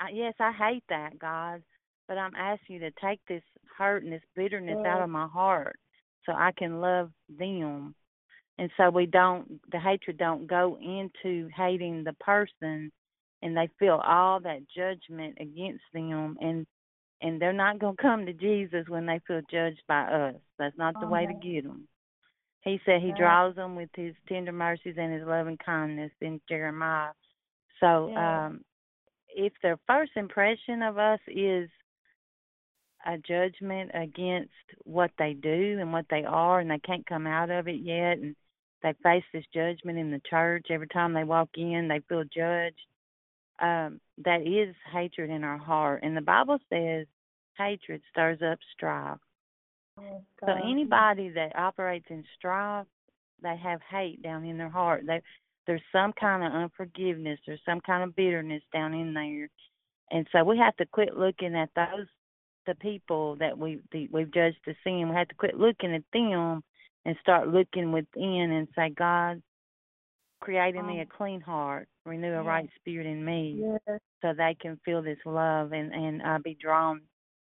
[0.00, 1.62] I, yes, I hate that, God,
[2.08, 3.42] but I'm asking you to take this
[3.78, 4.86] hurt and this bitterness Yes.
[4.86, 5.76] out of my heart
[6.26, 7.94] so I can love them.
[8.58, 12.90] And so we don't the hatred don't go into hating the person
[13.42, 16.66] and they feel all that judgment against them and
[17.22, 20.36] and they're not going to come to Jesus when they feel judged by us.
[20.58, 21.86] That's not the way to get them.
[22.62, 27.12] He said he draws them with his tender mercies and his loving kindness in Jeremiah.
[27.80, 28.60] So, um
[29.34, 31.68] if their first impression of us is
[33.06, 34.50] a judgment against
[34.84, 38.18] what they do and what they are and they can't come out of it yet
[38.18, 38.34] and
[38.82, 42.74] they face this judgment in the church every time they walk in they feel judged
[43.60, 46.00] um that is hatred in our heart.
[46.02, 47.06] And the bible says
[47.56, 49.18] hatred stirs up strife.
[50.00, 52.86] Yes, so anybody that operates in strife
[53.42, 55.04] they have hate down in their heart.
[55.06, 55.22] They
[55.66, 57.38] there's some kind of unforgiveness.
[57.46, 59.48] There's some kind of bitterness down in there.
[60.10, 62.06] And so we have to quit looking at those
[62.66, 65.08] the people that we the, we've judged to sin.
[65.08, 66.62] We have to quit looking at them
[67.04, 69.42] and start looking within and say god
[70.40, 74.00] create in me a Um, clean heart renew a right spirit in me Yes.
[74.22, 77.00] so they can feel this love and and uh, be drawn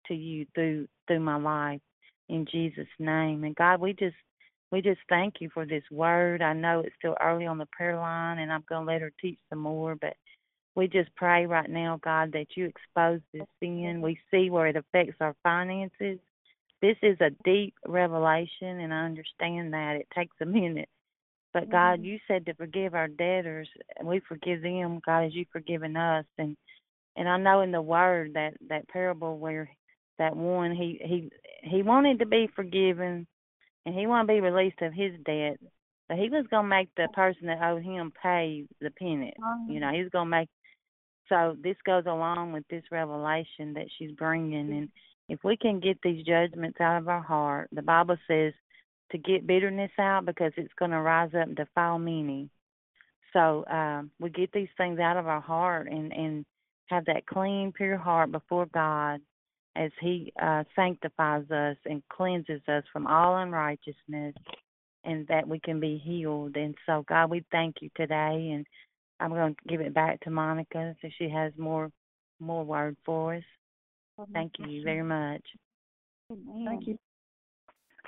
[0.07, 1.81] to you through through my life
[2.29, 3.43] in Jesus name.
[3.43, 4.15] And God we just
[4.71, 6.41] we just thank you for this word.
[6.41, 9.11] I know it's still early on the prayer line and I'm going to let her
[9.19, 10.15] teach some more but
[10.75, 14.01] we just pray right now God that you expose this sin.
[14.01, 16.19] We see where it affects our finances.
[16.81, 19.97] This is a deep revelation and I understand that.
[19.97, 20.89] It takes a minute
[21.53, 22.05] but God, Mhm.
[22.05, 26.25] you said to forgive our debtors, and we forgive them, God, as you've forgiven us.
[26.37, 26.57] And
[27.17, 29.69] and I know in the Word that that parable where
[30.17, 31.31] that one he he
[31.63, 33.27] he wanted to be forgiven,
[33.85, 35.59] and he wanted to be released of his debt,
[36.07, 39.35] but he was gonna make the person that owed him pay the penance.
[39.67, 40.49] You know, he was gonna make.
[41.27, 44.89] So this goes along with this revelation that she's bringing, and
[45.29, 48.53] if we can get these judgments out of our heart, the Bible says
[49.11, 52.49] to get bitterness out because it's going to rise up and defile many.
[53.33, 56.45] So um, we get these things out of our heart and and
[56.87, 59.21] have that clean, pure heart before God
[59.75, 64.35] as He uh, sanctifies us and cleanses us from all unrighteousness,
[65.05, 66.57] and that we can be healed.
[66.57, 68.65] And so, God, we thank you today, and
[69.19, 71.89] I'm going to give it back to Monica so she has more
[72.39, 73.43] more word for us.
[74.33, 75.43] Thank you very much.
[76.65, 76.97] Thank you.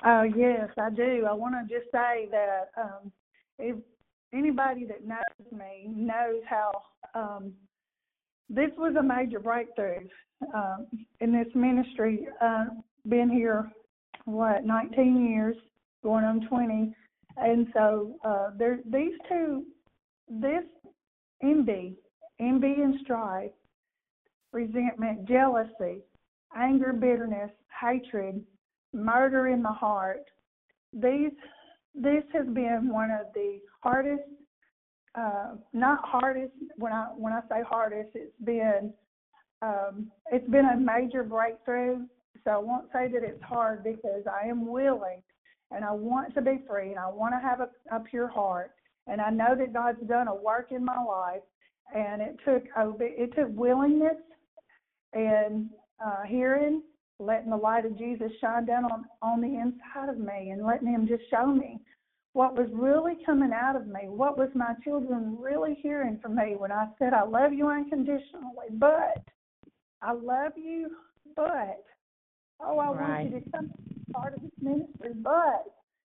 [0.04, 1.26] Oh yes, I do.
[1.28, 3.12] I want to just say that um,
[3.58, 3.76] if
[4.32, 6.72] anybody that knows me knows how
[7.14, 7.52] um,
[8.48, 10.06] this was a major breakthrough
[10.54, 10.86] um,
[11.20, 12.26] in this ministry.
[12.40, 12.66] Uh,
[13.08, 13.70] been here
[14.24, 15.56] what 19 years,
[16.02, 16.94] going on 20,
[17.36, 19.64] and so uh, there these two,
[20.28, 20.64] this
[21.42, 21.96] envy,
[22.40, 23.50] envy and strife,
[24.52, 26.00] resentment, jealousy,
[26.56, 28.42] anger, bitterness, hatred,
[28.94, 30.24] murder in the heart.
[30.92, 31.32] These
[31.94, 34.22] this has been one of the hardest
[35.14, 38.92] uh not hardest when I when I say hardest it's been
[39.62, 42.06] um it's been a major breakthrough.
[42.44, 45.22] So I won't say that it's hard because I am willing
[45.70, 48.72] and I want to be free and I want to have a, a pure heart
[49.06, 51.42] and I know that God's done a work in my life
[51.94, 52.64] and it took
[53.00, 54.16] it took willingness
[55.12, 55.70] and
[56.04, 56.82] uh hearing
[57.20, 60.88] letting the light of Jesus shine down on, on the inside of me and letting
[60.88, 61.78] him just show me
[62.32, 66.56] what was really coming out of me, what was my children really hearing from me
[66.58, 69.22] when I said, I love you unconditionally, but
[70.02, 70.90] I love you,
[71.36, 71.84] but
[72.60, 72.96] oh, I Right.
[72.98, 73.70] want you to come
[74.12, 75.64] part of this ministry, but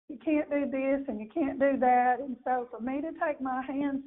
[0.08, 2.20] you can't do this and you can't do that.
[2.20, 4.02] And so for me to take my hands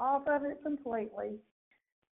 [0.00, 1.36] off of it completely,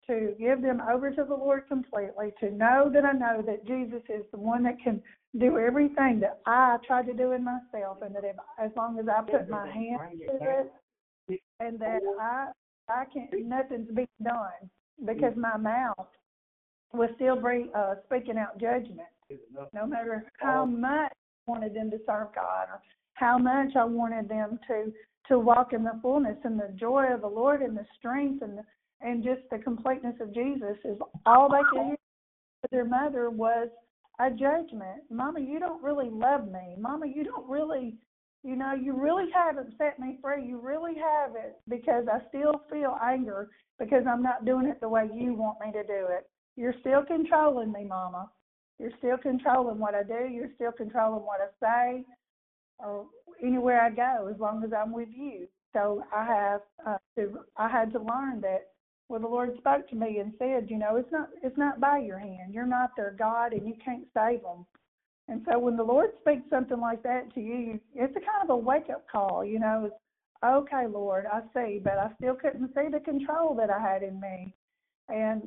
[0.07, 4.01] to give them over to the Lord completely, to know that I know that Jesus
[4.09, 5.01] is the one that can
[5.39, 9.05] do everything that I tried to do in myself, and that if, as long as
[9.07, 10.61] I put my hand to
[11.29, 12.47] it, and that I
[12.89, 14.69] I can't nothing's being done
[15.05, 16.07] because my mouth
[16.93, 19.07] was still bring, uh, speaking out judgment,
[19.73, 21.11] no matter how much
[21.47, 22.81] I wanted them to serve God or
[23.13, 24.91] how much I wanted them to
[25.29, 28.57] to walk in the fullness and the joy of the Lord and the strength and
[28.57, 28.63] the,
[29.03, 31.97] and just the completeness of Jesus is all they could hear
[32.61, 33.69] with their mother was
[34.19, 35.03] a judgment.
[35.09, 36.75] Mama, you don't really love me.
[36.77, 37.95] Mama, you don't really
[38.43, 40.45] you know, you really haven't set me free.
[40.45, 45.09] You really haven't because I still feel anger because I'm not doing it the way
[45.13, 46.29] you want me to do it.
[46.57, 48.29] You're still controlling me, Mama.
[48.79, 50.27] You're still controlling what I do.
[50.29, 52.05] You're still controlling what I say
[52.79, 53.05] or
[53.41, 55.47] anywhere I go as long as I'm with you.
[55.71, 58.72] So I have uh, to, I had to learn that
[59.09, 61.99] well the Lord spoke to me and said, you know, it's not it's not by
[61.99, 62.53] your hand.
[62.53, 64.65] You're not their God and you can't save them.
[65.27, 68.49] And so when the Lord speaks something like that to you, it's a kind of
[68.49, 69.95] a wake up call, you know, it's
[70.43, 74.19] okay, Lord, I see, but I still couldn't see the control that I had in
[74.19, 74.53] me.
[75.09, 75.43] And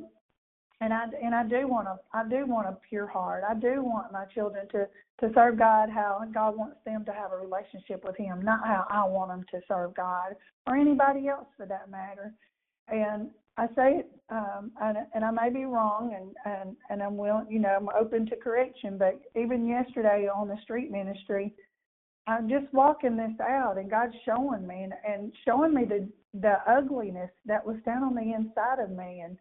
[0.81, 3.43] and I and I do want a I do want a pure heart.
[3.47, 4.87] I do want my children to
[5.19, 8.85] to serve God how God wants them to have a relationship with Him, not how
[8.89, 10.35] I want them to serve God
[10.67, 12.31] or anybody else for that matter.
[12.87, 17.17] And I say it, um, and, and I may be wrong, and and and I'm
[17.17, 18.97] willing, you know, I'm open to correction.
[18.97, 21.53] But even yesterday on the street ministry,
[22.27, 26.07] I'm just walking this out, and God's showing me and, and showing me the
[26.39, 29.37] the ugliness that was down on the inside of me, and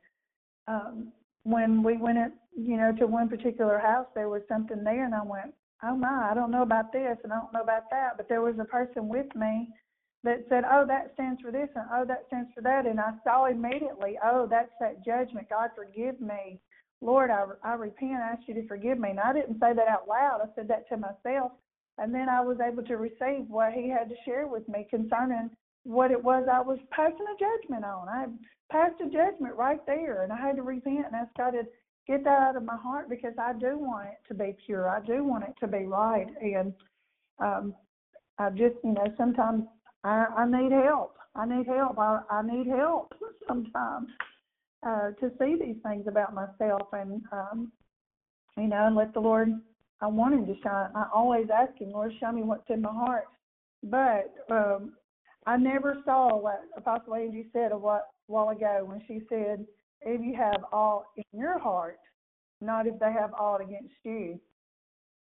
[0.66, 5.04] um, when we went in, you know, to one particular house, there was something there,
[5.04, 5.52] and I went,
[5.82, 8.40] oh my, I don't know about this, and I don't know about that, but there
[8.40, 9.68] was a person with me
[10.24, 13.12] that said, oh, that stands for this, and oh, that stands for that, and I
[13.22, 15.48] saw immediately, oh, that's that judgment.
[15.48, 16.60] God, forgive me.
[17.00, 18.22] Lord, I, I repent.
[18.22, 19.10] I ask you to forgive me.
[19.10, 20.40] And I didn't say that out loud.
[20.42, 21.52] I said that to myself.
[21.98, 25.50] And then I was able to receive what he had to share with me concerning
[25.84, 28.08] what it was I was passing a judgment on.
[28.08, 28.26] I
[28.70, 31.62] passed a judgment right there, and I had to repent and ask God to
[32.06, 34.88] get that out of my heart because I do want it to be pure.
[34.88, 36.72] I do want it to be right, and
[37.38, 37.74] um,
[38.38, 39.64] I just, you know, sometimes
[40.06, 41.16] I, I need help.
[41.34, 41.98] I need help.
[41.98, 43.12] I, I need help
[43.48, 44.08] sometimes
[44.86, 47.72] uh, to see these things about myself, and um,
[48.56, 49.48] you know, and let the Lord.
[50.00, 50.90] I want Him to shine.
[50.94, 53.24] I always ask Him, Lord, show me what's in my heart.
[53.82, 54.92] But um,
[55.46, 59.64] I never saw what Apostle Angie said a while, while ago when she said,
[60.02, 61.98] if you have all in your heart,
[62.60, 64.38] not if they have all against you.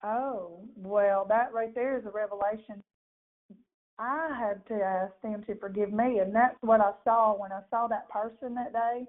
[0.04, 2.84] Oh, well, that right there is a revelation.
[3.99, 7.62] I had to ask them to forgive me, and that's what I saw when I
[7.69, 9.06] saw that person that day,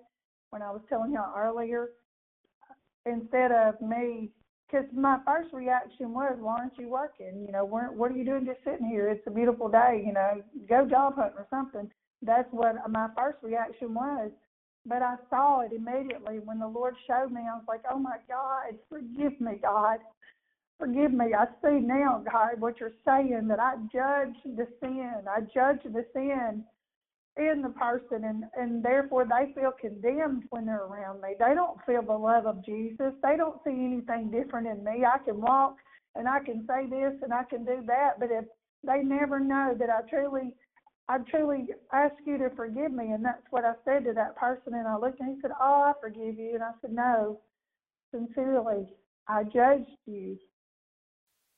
[0.50, 1.90] when I was telling y'all earlier.
[3.06, 4.30] Instead of me
[4.66, 7.44] because my first reaction was, "Why aren't you working?
[7.46, 9.08] You know, what what are you doing just sitting here?
[9.08, 10.02] It's a beautiful day.
[10.04, 11.90] You know, go job hunting or something."
[12.22, 14.30] That's what my first reaction was.
[14.86, 17.42] But I saw it immediately when the Lord showed me.
[17.42, 20.00] I was like, "Oh my God, forgive me, God,
[20.78, 21.34] forgive me.
[21.38, 25.12] I see now, God, what you're saying that I judge the sin.
[25.28, 26.64] I judge the sin."
[27.38, 31.78] in the person and and therefore they feel condemned when they're around me they don't
[31.86, 35.76] feel the love of jesus they don't see anything different in me i can walk
[36.16, 38.44] and i can say this and i can do that but if
[38.86, 40.54] they never know that i truly
[41.08, 44.74] i truly ask you to forgive me and that's what i said to that person
[44.74, 47.40] and i looked and he said oh i forgive you and i said no
[48.12, 48.86] sincerely
[49.28, 50.38] i judged you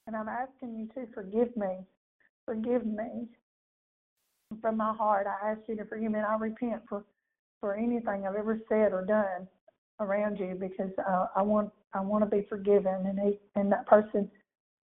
[0.06, 1.78] and i'm asking you to forgive me
[2.44, 3.28] forgive me
[4.60, 7.04] from my heart, I ask you to forgive me, and I repent for
[7.60, 9.48] for anything I've ever said or done
[9.98, 13.86] around you because uh, I want I want to be forgiven, and he and that
[13.86, 14.30] person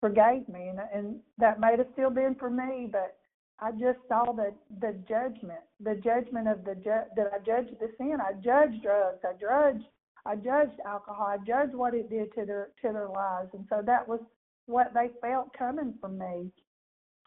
[0.01, 3.17] forgave me, and and that may have still been for me, but
[3.59, 7.89] I just saw the the judgment, the judgment of the ju- that I judged the
[7.97, 8.17] sin.
[8.19, 9.19] I judged drugs.
[9.23, 9.85] I judged
[10.25, 11.27] I judged alcohol.
[11.27, 14.19] I judged what it did to their to their lives, and so that was
[14.67, 16.51] what they felt coming from me.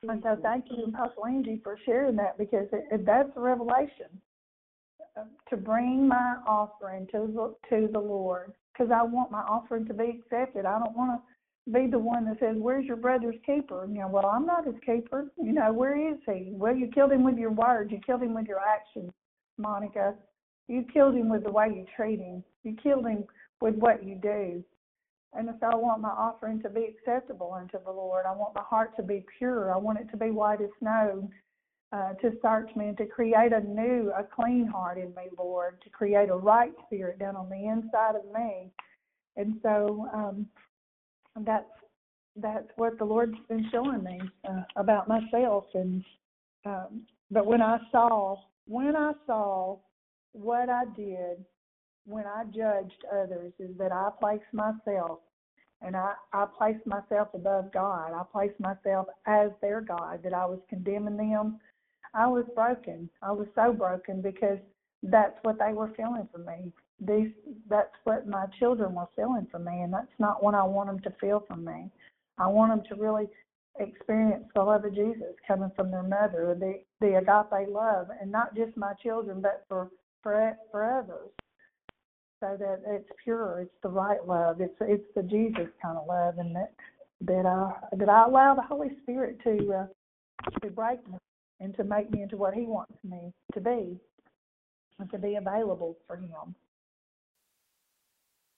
[0.09, 4.07] And so thank you, Apostle Angie, for sharing that because it, it, that's a revelation
[5.16, 9.87] uh, to bring my offering to the, to the Lord because I want my offering
[9.87, 10.66] to be accepted.
[10.66, 14.09] I don't want to be the one that says, "Where's your brother's keeper?" You know,
[14.09, 15.33] well, I'm not his keeper.
[15.37, 16.51] You know, where is he?
[16.53, 17.90] Well, you killed him with your words.
[17.90, 19.11] You killed him with your actions,
[19.59, 20.14] Monica.
[20.68, 22.44] You killed him with the way you treat him.
[22.62, 23.24] You killed him
[23.61, 24.62] with what you do.
[25.34, 28.24] And so I want my offering to be acceptable unto the Lord.
[28.26, 29.72] I want my heart to be pure.
[29.72, 31.28] I want it to be white as snow.
[31.90, 35.80] Uh, to search me and to create a new, a clean heart in me, Lord,
[35.80, 38.70] to create a right spirit down on the inside of me.
[39.38, 40.46] And so um,
[41.46, 41.64] that's
[42.36, 45.64] that's what the Lord's been showing me uh, about myself.
[45.72, 46.05] And
[46.66, 48.36] um, but when I saw
[48.66, 49.78] when I saw
[50.32, 51.44] what I did
[52.09, 55.20] when I judged others is that I placed myself
[55.82, 58.12] and I, I placed myself above God.
[58.12, 61.61] I placed myself as their God, that I was condemning them.
[62.14, 63.11] I was broken.
[63.22, 64.59] I was so broken because
[65.02, 66.72] that's what they were feeling for me.
[67.00, 67.30] These
[67.68, 70.98] that's what my children were feeling for me and that's not what I want them
[71.00, 71.90] to feel for me.
[72.38, 73.28] I want them to really
[73.78, 78.56] experience the love of Jesus coming from their mother, the the agape love, and not
[78.56, 79.90] just my children, but for
[80.22, 81.30] for for others,
[82.41, 86.39] so that it's pure, it's the right love, it's it's the Jesus kind of love,
[86.39, 86.72] and that
[87.22, 89.86] that I that I allow the Holy Spirit to uh,
[90.61, 91.18] to break me
[91.61, 93.99] and to make me into what He wants me to be,
[94.99, 96.55] and to be available for Him.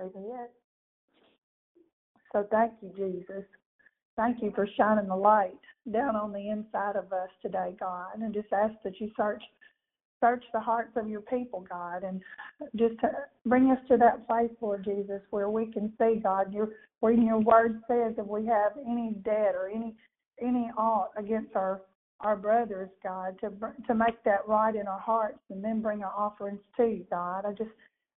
[0.01, 0.49] Amen.
[2.33, 3.45] So thank you, Jesus.
[4.17, 5.59] Thank you for shining the light
[5.91, 9.43] down on the inside of us today, God, and just ask that you search
[10.21, 12.21] search the hearts of your people, God, and
[12.77, 12.97] just
[13.47, 16.71] bring us to that place, Lord Jesus, where we can see, God, your
[17.03, 19.95] your word says if we have any debt or any
[20.41, 21.83] any ought against our
[22.21, 23.51] our brothers, God, to
[23.87, 27.47] to make that right in our hearts, and then bring our offerings to you, God.
[27.47, 27.71] I just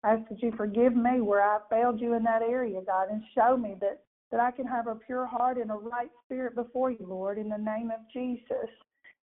[0.04, 3.56] ask that you forgive me where I failed you in that area, God, and show
[3.56, 7.06] me that that I can have a pure heart and a right spirit before you,
[7.08, 8.70] Lord, in the name of Jesus.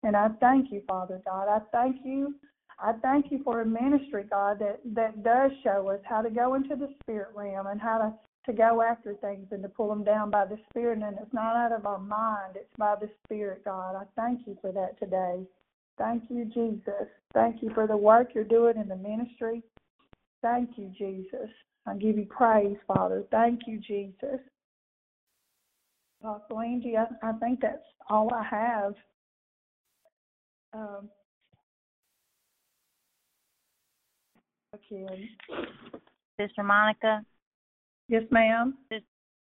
[0.03, 1.49] And I thank you, Father God.
[1.49, 2.35] I thank you.
[2.81, 6.55] I thank you for a ministry, God, that, that does show us how to go
[6.55, 8.13] into the spirit realm and how to,
[8.51, 11.03] to go after things and to pull them down by the Spirit.
[11.03, 13.97] And it's not out of our mind, it's by the Spirit, God.
[13.97, 15.45] I thank you for that today.
[15.99, 17.09] Thank you, Jesus.
[17.35, 19.63] Thank you for the work you're doing in the ministry.
[20.41, 21.51] Thank you, Jesus.
[21.87, 23.25] I give you praise, Father.
[23.33, 24.41] Thank you, Jesus.
[26.21, 28.95] Apostle Angie, I, I think that's all I have.
[30.73, 31.09] Um,
[34.75, 35.31] okay.
[36.41, 37.23] Sister Monica?
[38.09, 38.79] Yes, ma'am.
[38.93, 39.05] Just,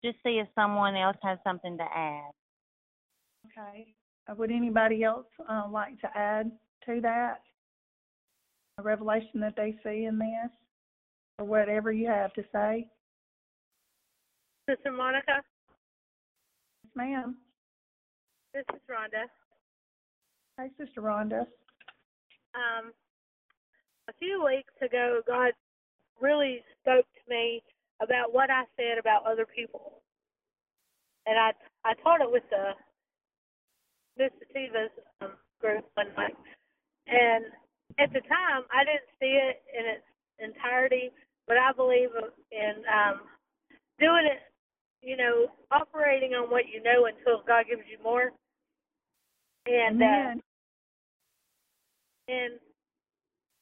[0.03, 2.32] just see if someone else has something to add.
[3.45, 3.93] Okay.
[4.30, 6.51] Uh, would anybody else uh, like to add
[6.86, 7.41] to that?
[8.78, 10.51] A revelation that they see in this,
[11.38, 12.88] or whatever you have to say?
[14.70, 15.43] Sister Monica?
[16.84, 17.36] Yes, ma'am.
[18.53, 19.26] This is Rhonda.
[20.57, 21.41] Hi, Sister Rhonda.
[22.55, 22.93] Um,
[24.10, 25.53] a few weeks ago, God
[26.20, 27.62] really spoke to me
[28.01, 30.01] about what I said about other people,
[31.26, 31.51] and I
[31.86, 32.74] I taught it with the
[34.18, 34.91] Miss Sativa's
[35.22, 35.32] um,
[35.62, 36.36] group one night,
[37.07, 37.45] and
[37.99, 40.07] at the time I didn't see it in its
[40.39, 41.12] entirety,
[41.47, 42.10] but I believe
[42.51, 43.22] in um,
[43.99, 44.41] doing it
[45.01, 48.32] you know, operating on what you know until God gives you more.
[49.66, 50.34] And uh,
[52.28, 52.60] and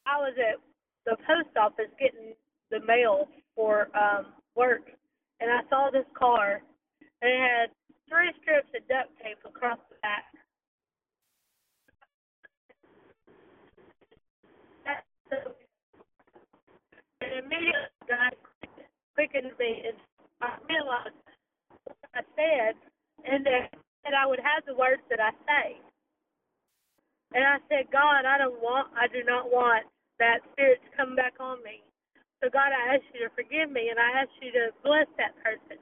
[0.08, 0.60] I was at
[1.05, 2.34] the post office getting
[2.72, 4.89] the mail for um work,
[5.39, 6.62] and I saw this car,
[7.22, 7.68] and it had
[8.10, 10.24] three strips of duct tape across the back.
[17.20, 18.32] And immediately God
[19.16, 19.97] quickened me, and
[20.41, 21.20] I realized
[21.84, 22.76] what I said,
[23.26, 23.76] and that,
[24.16, 25.78] I would have the words that I say.
[27.34, 29.86] And I said, God, I don't want, I do not want
[30.20, 31.84] that spirit to come back on me.
[32.43, 35.34] So God, I ask you to forgive me, and I ask you to bless that
[35.41, 35.82] person.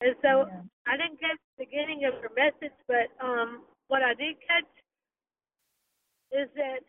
[0.00, 0.64] And so yeah.
[0.88, 4.68] I didn't catch the beginning of your message, but um, what I did catch
[6.32, 6.80] is that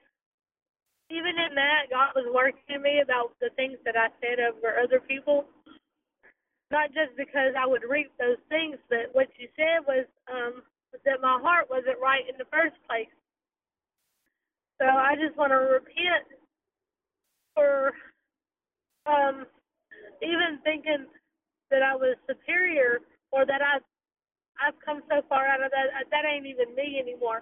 [1.11, 4.79] even in that, God was working in me about the things that I said over
[4.79, 5.43] other people
[6.71, 10.63] not just because I would reap those things, but what you said was um,
[11.03, 13.11] that my heart wasn't right in the first place.
[14.81, 16.25] So I just want to repent
[17.53, 17.93] for
[19.05, 19.45] um,
[20.23, 21.05] even thinking
[21.69, 22.99] that I was superior
[23.31, 23.77] or that I
[24.57, 27.41] I've come so far out of that that ain't even me anymore.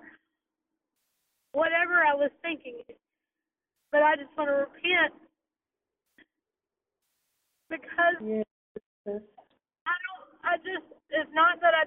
[1.54, 2.84] Whatever I was thinking,
[3.92, 5.16] but I just want to repent
[7.70, 8.20] because.
[8.20, 8.44] Yeah
[9.88, 10.28] I don't.
[10.44, 10.86] I just.
[11.10, 11.84] It's not that I.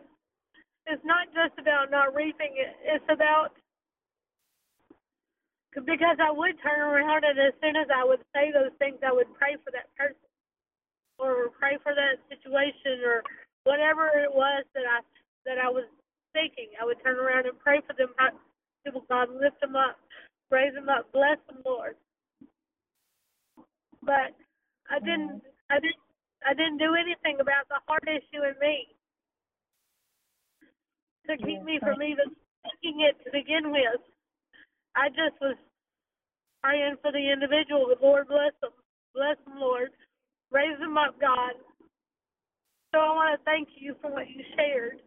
[0.88, 2.57] It's not just about not reaping.
[2.59, 3.55] It, it's about
[5.75, 9.12] because I would turn around and as soon as I would say those things, I
[9.12, 10.29] would pray for that person
[11.18, 13.23] or pray for that situation or
[13.64, 15.01] whatever it was that I
[15.47, 15.89] that I was
[16.33, 16.73] thinking.
[16.81, 18.12] I would turn around and pray for them.
[18.85, 19.97] People, God, lift them up,
[20.51, 21.95] raise them up, bless them, Lord.
[24.03, 24.35] But
[24.91, 25.41] I didn't.
[25.70, 26.03] I didn't
[26.45, 28.91] I didn't do anything about the heart issue in me
[31.31, 32.35] to keep me from even
[32.66, 34.03] thinking it to begin with.
[34.97, 35.57] I just was
[36.62, 37.86] praying for the individual.
[37.88, 38.70] The Lord bless them.
[39.14, 39.90] Bless them, Lord.
[40.51, 41.53] Raise them up, God.
[42.95, 45.01] So I want to thank you for what you shared.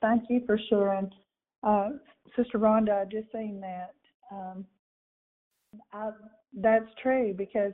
[0.00, 1.10] Thank you for sharing.
[1.62, 1.90] Uh,
[2.36, 3.94] Sister Rhonda, just saying that.
[4.30, 4.64] Um,
[5.92, 6.10] I,
[6.52, 7.72] that's true because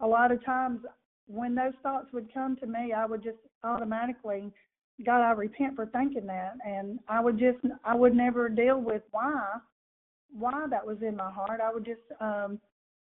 [0.00, 0.80] a lot of times
[1.26, 4.52] when those thoughts would come to me, I would just automatically
[5.04, 9.02] God, I repent for thinking that, and I would just, I would never deal with
[9.10, 9.42] why,
[10.30, 11.60] why that was in my heart.
[11.60, 12.60] I would just, um,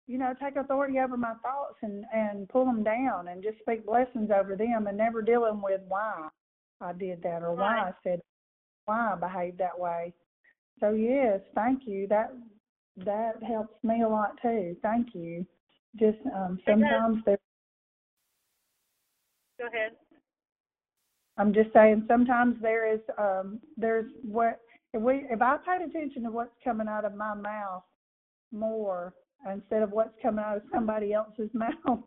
[0.06, 3.86] you know, take authority over my thoughts and and pull them down and just speak
[3.86, 6.28] blessings over them, and never dealing with why
[6.80, 7.88] I did that or why Right.
[7.88, 8.20] I said
[8.84, 10.12] why I behaved that way.
[10.78, 12.06] So yes, thank you.
[12.08, 12.32] That
[12.98, 14.76] that helps me a lot too.
[14.82, 15.46] Thank you.
[15.96, 17.38] Just um, sometimes there
[19.58, 19.92] Go ahead.
[21.36, 24.60] I'm just saying sometimes there is um there's what
[24.92, 27.82] if we if I paid attention to what's coming out of my mouth
[28.52, 29.14] more
[29.52, 32.04] instead of what's coming out of somebody else's mouth.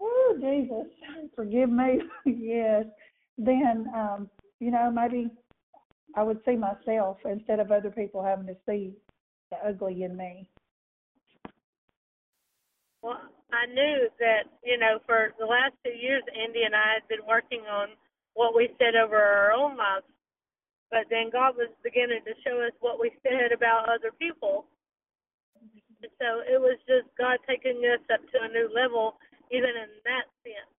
[0.00, 0.86] oh Jesus,
[1.34, 2.00] forgive me.
[2.24, 2.84] yes.
[3.38, 5.30] Then um, you know, maybe
[6.14, 8.94] I would see myself instead of other people having to see
[9.50, 10.48] the ugly in me.
[13.02, 13.20] Well,
[13.52, 17.24] I knew that, you know, for the last two years, Andy and I had been
[17.28, 17.88] working on
[18.36, 20.06] what we said over our own lives.
[20.92, 24.68] But then God was beginning to show us what we said about other people.
[26.04, 29.16] And so it was just God taking us up to a new level,
[29.50, 30.70] even in that sense.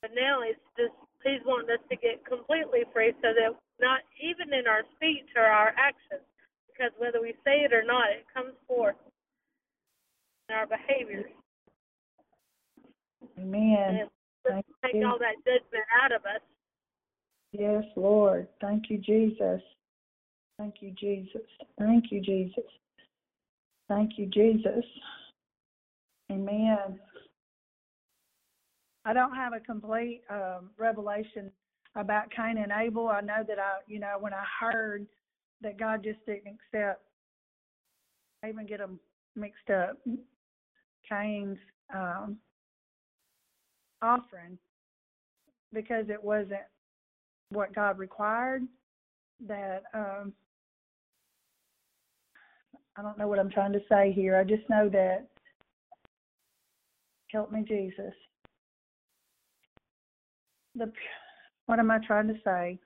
[0.00, 4.52] But now it's just, He's wanting us to get completely free so that not even
[4.52, 6.24] in our speech or our actions,
[6.68, 8.96] because whether we say it or not, it comes forth
[10.48, 11.32] in our behaviors.
[13.38, 14.08] Amen.
[14.46, 15.06] Thank take you.
[15.06, 16.40] all that judgment out of us.
[17.52, 18.48] Yes, Lord.
[18.60, 19.60] Thank you, Jesus.
[20.58, 21.42] Thank you, Jesus.
[21.78, 22.64] Thank you, Jesus.
[23.88, 24.84] Thank you, Jesus.
[26.30, 26.98] Amen.
[29.04, 31.50] I don't have a complete um, revelation
[31.94, 33.08] about Cain and Abel.
[33.08, 35.06] I know that I, you know, when I heard
[35.60, 37.02] that God just didn't accept,
[38.42, 38.98] I even get them
[39.36, 39.98] mixed up.
[41.08, 41.58] Cain's
[41.94, 42.38] um,
[44.04, 44.58] offering
[45.72, 46.60] because it wasn't
[47.50, 48.62] what God required.
[49.46, 50.32] That um,
[52.96, 54.36] I don't know what I'm trying to say here.
[54.36, 55.26] I just know that
[57.32, 58.14] help me, Jesus.
[60.76, 60.90] The
[61.66, 62.78] what am I trying to say?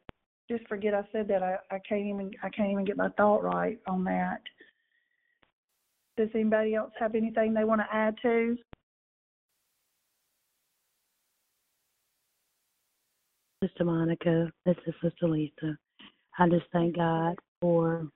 [0.51, 1.43] Just forget I said that.
[1.43, 4.41] I, I can't even I can't even get my thought right on that.
[6.17, 8.57] Does anybody else have anything they want to add to?
[13.63, 15.77] Sister Monica, this is Sister Lisa.
[16.39, 18.09] I just thank God for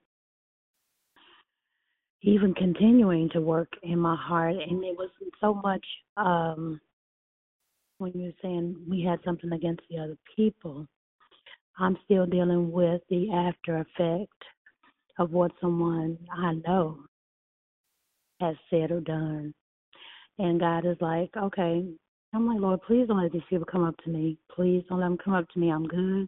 [2.21, 4.55] even continuing to work in my heart.
[4.55, 5.85] And it wasn't so much
[6.15, 6.79] um,
[7.97, 10.87] when you were saying we had something against the other people.
[11.77, 14.31] I'm still dealing with the after effect
[15.19, 16.99] of what someone I know
[18.39, 19.53] has said or done.
[20.39, 21.85] And God is like, okay,
[22.33, 24.37] I'm like, Lord, please don't let these people come up to me.
[24.55, 25.69] Please don't let them come up to me.
[25.69, 26.27] I'm good.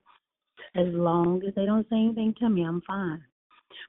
[0.76, 3.24] As long as they don't say anything to me, I'm fine.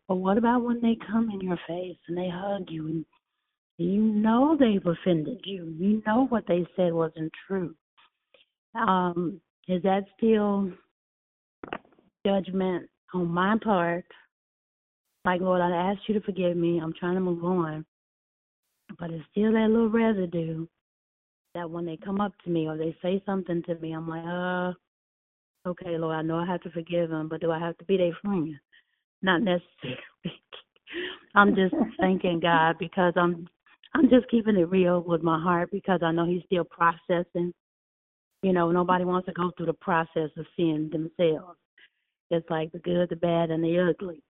[0.08, 3.04] But what about when they come in your face and they hug you and
[3.78, 5.74] you know they've offended you?
[5.78, 7.74] You know what they said wasn't true.
[8.74, 10.70] Um, is that still
[12.24, 14.06] judgment on my part?
[15.24, 16.78] Like, Lord, I asked you to forgive me.
[16.78, 17.84] I'm trying to move on.
[18.98, 20.66] But it's still that little residue
[21.56, 24.24] that when they come up to me or they say something to me, I'm like,
[24.24, 24.72] uh,
[25.70, 27.96] okay, Lord, I know I have to forgive them, but do I have to be
[27.96, 28.54] their friend?
[29.22, 29.98] Not necessarily.
[31.34, 33.48] I'm just thanking God because I'm
[33.94, 37.52] I'm just keeping it real with my heart because I know He's still processing.
[38.42, 41.58] You know, nobody wants to go through the process of seeing themselves.
[42.30, 44.22] It's like the good, the bad, and the ugly.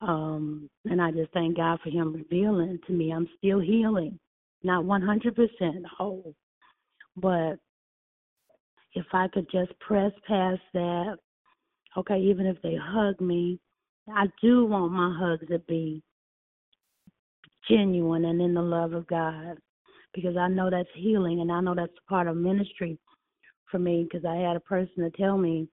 [0.00, 4.18] Um, and I just thank God for Him revealing to me I'm still healing,
[4.62, 6.34] not 100% whole,
[7.16, 7.58] but
[8.94, 11.16] if I could just press past that,
[11.96, 13.58] okay, even if they hug me,
[14.08, 16.02] I do want my hugs to be
[17.68, 19.58] genuine and in the love of God
[20.14, 22.98] because I know that's healing and I know that's part of ministry
[23.70, 25.68] for me because I had a person to tell me,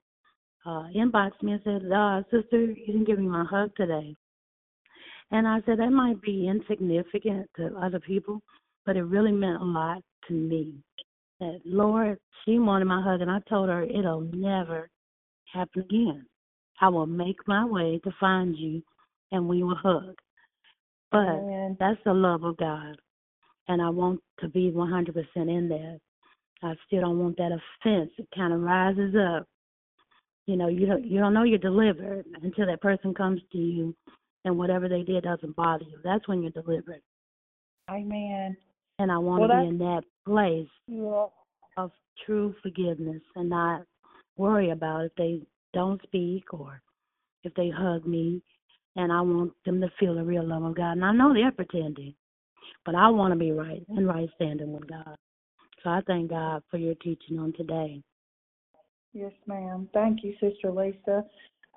[0.65, 4.15] uh, inbox me and said, uh, sister, you didn't give me my hug today.
[5.31, 8.41] And I said, that might be insignificant to other people,
[8.85, 10.75] but it really meant a lot to me.
[11.41, 14.89] That, Lord, she wanted my hug, and I told her it'll never
[15.51, 16.25] happen again.
[16.79, 18.83] I will make my way to find you,
[19.31, 20.15] and we will hug.
[21.11, 21.77] But Amen.
[21.79, 22.95] that's the love of God,
[23.67, 25.99] and I want to be 100% in that.
[26.61, 28.11] I still don't want that offense.
[28.19, 29.47] It kind of rises up.
[30.45, 33.95] You know, you don't you don't know you're delivered until that person comes to you,
[34.45, 35.97] and whatever they did doesn't bother you.
[36.03, 37.01] That's when you're delivered.
[37.89, 38.55] Amen.
[38.99, 41.27] And I want Well, to be in that place Yeah.
[41.77, 41.91] of
[42.25, 43.83] true forgiveness and not
[44.37, 45.41] worry about if they
[45.73, 46.81] don't speak or
[47.43, 48.41] if they hug me.
[48.95, 50.93] And I want them to feel the real love of God.
[50.93, 52.13] And I know they're pretending,
[52.85, 55.15] but I want to be right and right standing with God.
[55.83, 58.03] So I thank God for your teaching on today.
[59.13, 59.89] Yes, ma'am.
[59.93, 61.25] Thank you, Sister Lisa.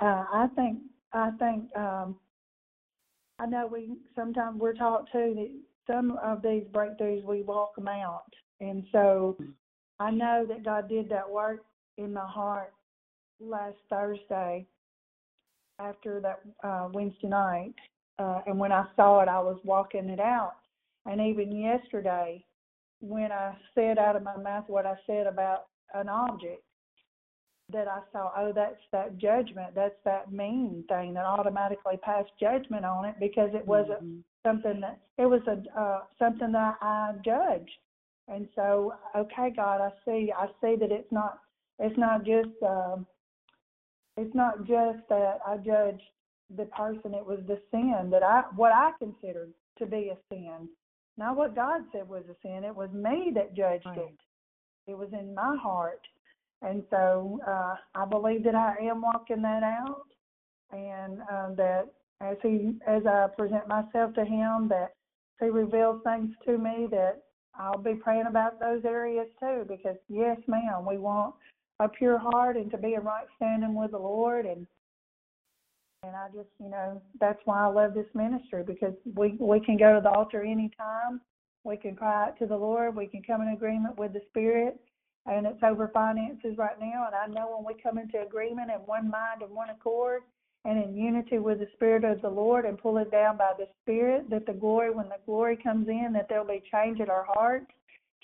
[0.01, 0.78] Uh, I think
[1.12, 2.16] I think um,
[3.38, 5.51] I know we sometimes we're taught too that
[5.87, 9.37] some of these breakthroughs we walk them out, and so
[9.99, 11.64] I know that God did that work
[11.99, 12.72] in my heart
[13.41, 14.66] last Thursday
[15.78, 17.74] after that uh, Wednesday night,
[18.18, 20.57] uh, and when I saw it, I was walking it out,
[21.07, 22.45] and even yesterday
[23.01, 26.62] when I said out of my mouth what I said about an object
[27.72, 32.85] that I saw, oh, that's that judgment, that's that mean thing that automatically passed judgment
[32.85, 34.20] on it because it wasn't mm-hmm.
[34.45, 37.70] Something that it was a uh, something that I judged,
[38.28, 41.38] and so okay, God, I see, I see that it's not,
[41.78, 43.07] it's not just, um,
[44.16, 46.03] it's not just that I judged
[46.57, 50.68] the person; it was the sin that I, what I considered to be a sin,
[51.16, 52.64] not what God said was a sin.
[52.64, 53.99] It was me that judged right.
[53.99, 54.18] it.
[54.86, 56.01] It was in my heart.
[56.62, 60.07] And so uh, I believe that I am walking that out,
[60.72, 61.92] and uh, that
[62.25, 64.95] as he, as I present myself to him, that
[65.41, 67.22] he reveals things to me that
[67.59, 69.64] I'll be praying about those areas too.
[69.68, 71.35] Because yes, ma'am, we want
[71.81, 74.66] a pure heart and to be in right standing with the Lord, and
[76.03, 79.77] and I just, you know, that's why I love this ministry because we we can
[79.77, 81.20] go to the altar anytime.
[81.64, 82.95] We can cry out to the Lord.
[82.95, 84.79] We can come in agreement with the Spirit,
[85.27, 87.07] and it's over finances right now.
[87.07, 90.22] And I know when we come into agreement in one mind and one accord,
[90.64, 93.68] and in unity with the Spirit of the Lord, and pull it down by the
[93.82, 97.26] Spirit, that the glory, when the glory comes in, that there'll be change in our
[97.28, 97.70] hearts,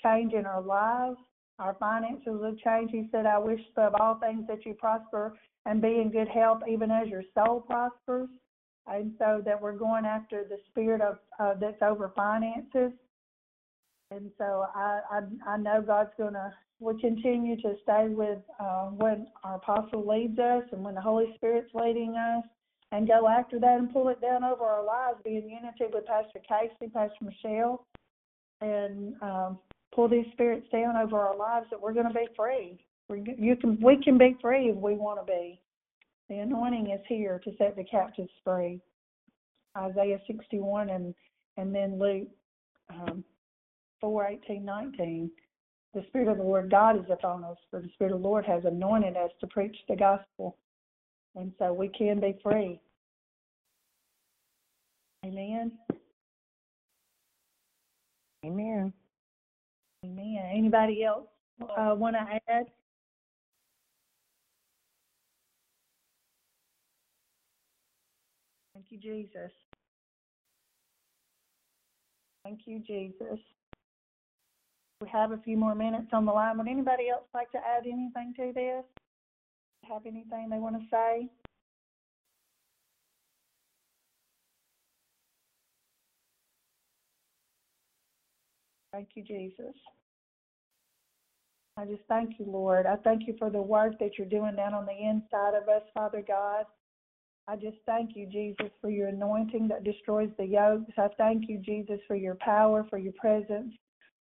[0.03, 1.19] change in our lives.
[1.59, 2.91] Our finances will change.
[2.91, 5.37] He said, I wish above all things that you prosper
[5.67, 8.29] and be in good health even as your soul prospers.
[8.87, 12.93] And so that we're going after the spirit of uh, that's over finances.
[14.11, 18.87] And so I I, I know God's going to we continue to stay with uh,
[18.87, 22.45] when our apostle leads us and when the Holy Spirit's leading us,
[22.93, 26.07] and go after that and pull it down over our lives, be in unity with
[26.07, 27.87] Pastor Casey, Pastor Michelle,
[28.61, 29.59] and um,
[29.95, 32.85] pull these spirits down over our lives that we're going to be free.
[33.09, 35.61] You can, we can be free if we want to be.
[36.29, 38.81] The anointing is here to set the captives free.
[39.77, 41.15] Isaiah 61 and
[41.57, 42.29] and then Luke
[42.89, 43.25] um,
[44.01, 45.31] 4, 18, 19.
[45.93, 48.45] The Spirit of the Lord God is upon us, for the Spirit of the Lord
[48.47, 50.57] has anointed us to preach the gospel.
[51.35, 52.81] And so we can be free.
[55.25, 55.73] Amen.
[58.45, 58.93] Amen.
[60.05, 60.51] Amen.
[60.53, 61.27] Anybody else
[61.63, 62.67] uh, want to add?
[68.75, 69.53] Thank you, Jesus.
[72.45, 73.39] Thank you, Jesus.
[75.01, 76.59] We have a few more minutes on the line.
[76.59, 78.85] Would anybody else like to add anything to this?
[79.89, 81.29] Have anything they want to say?
[88.93, 89.75] Thank you, Jesus.
[91.79, 92.85] I just thank you, Lord.
[92.85, 95.83] I thank you for the work that you're doing down on the inside of us,
[95.95, 96.67] Father God.
[97.49, 100.93] I just thank you, Jesus, for your anointing that destroys the yokes.
[100.99, 103.73] I thank you, Jesus, for your power, for your presence,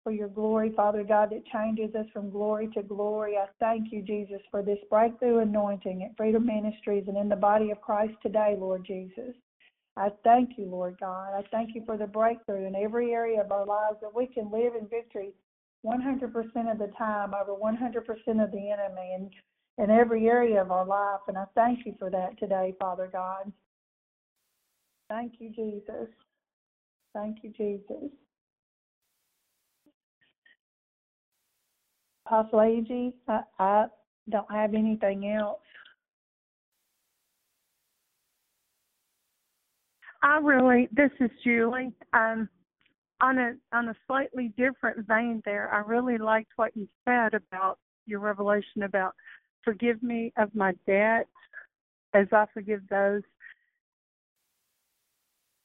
[0.04, 3.38] for your glory, Father God, that changes us from glory to glory.
[3.38, 7.72] I thank you, Jesus, for this breakthrough anointing at Freedom Ministries and in the body
[7.72, 9.36] of Christ today, Lord Jesus.
[9.98, 11.34] I thank you, Lord God.
[11.38, 14.50] I thank you for the breakthrough in every area of our lives that we can
[14.52, 15.34] live in victory
[15.86, 16.24] 100%
[16.72, 19.14] of the time over 100% of the enemy.
[19.16, 19.32] And
[19.78, 21.22] in every area of our life.
[21.28, 23.52] And I thank you for that today, Father God.
[25.10, 26.08] Thank you, Jesus.
[27.14, 28.12] Thank you, Jesus.
[32.32, 33.86] Apostle Angie, I, I
[34.30, 35.60] don't have anything else.
[40.24, 41.92] I really, this is Julie.
[42.14, 42.48] Um,
[43.20, 47.80] on a on a slightly different vein, there, I really liked what you said about
[48.06, 49.14] your revelation about
[49.64, 51.28] forgive me of my debt
[52.14, 53.24] as I forgive those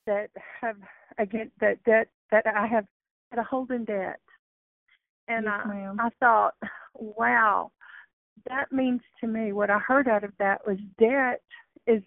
[0.07, 0.77] that have
[1.19, 2.87] again that debt that I have
[3.31, 4.19] had a holding debt.
[5.29, 5.97] And yes, I ma'am.
[6.01, 6.55] I thought,
[6.95, 7.72] wow,
[8.49, 11.43] that means to me what I heard out of that was debt
[11.87, 12.03] is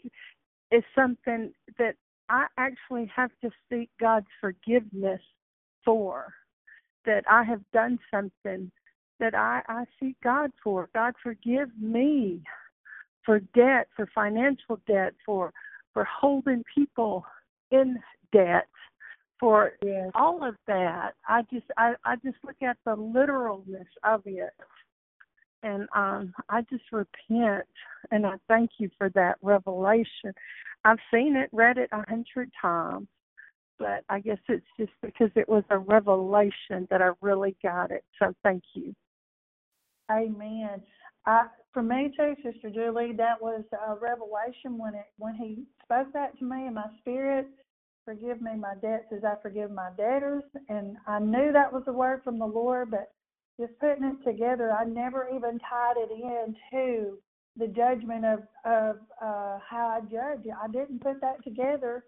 [0.72, 1.96] is something that
[2.30, 5.22] I actually have to seek God's forgiveness
[5.84, 6.34] for.
[7.06, 8.72] That I have done something
[9.20, 10.90] that I, I seek God for.
[10.94, 12.42] God forgive me
[13.26, 15.52] for debt, for financial debt, for
[15.94, 17.26] for holding people
[17.72, 18.00] in
[18.32, 18.68] debt,
[19.40, 20.10] for yes.
[20.16, 21.12] all of that.
[21.28, 24.54] I just I, I just look at the literalness of it.
[25.64, 27.66] And um I just repent
[28.12, 30.34] and I thank you for that revelation.
[30.86, 33.08] I've seen it, read it a hundred times,
[33.78, 38.04] but I guess it's just because it was a revelation that I really got it.
[38.18, 38.96] So thank you.
[40.12, 40.82] Amen.
[41.26, 46.12] I, for me too, Sister Julie, that was a revelation when it when he spoke
[46.14, 47.48] that to me in my spirit.
[48.06, 51.94] Forgive me my debts as I forgive my debtors, and I knew that was a
[51.94, 53.12] word from the Lord, but
[53.60, 57.18] just putting it together, I never even tied it into
[57.58, 60.46] the judgment of of uh, how I judge.
[60.48, 62.06] I didn't put that together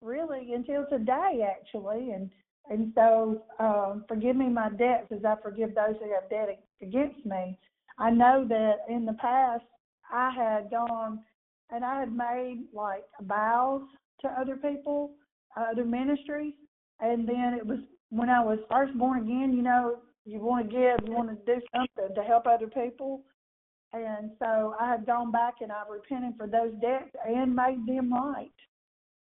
[0.00, 2.30] really until today, actually, and
[2.70, 7.24] and so um, forgive me my debts as I forgive those who have debt against
[7.24, 7.58] me.
[7.98, 9.64] I know that in the past
[10.10, 11.20] I had gone
[11.70, 13.82] and I had made like vows
[14.22, 15.12] to other people,
[15.56, 16.54] other ministries,
[17.00, 17.78] and then it was
[18.10, 19.52] when I was first born again.
[19.54, 23.22] You know, you want to give, you want to do something to help other people,
[23.92, 28.12] and so I have gone back and I've repented for those debts and made them
[28.12, 28.50] right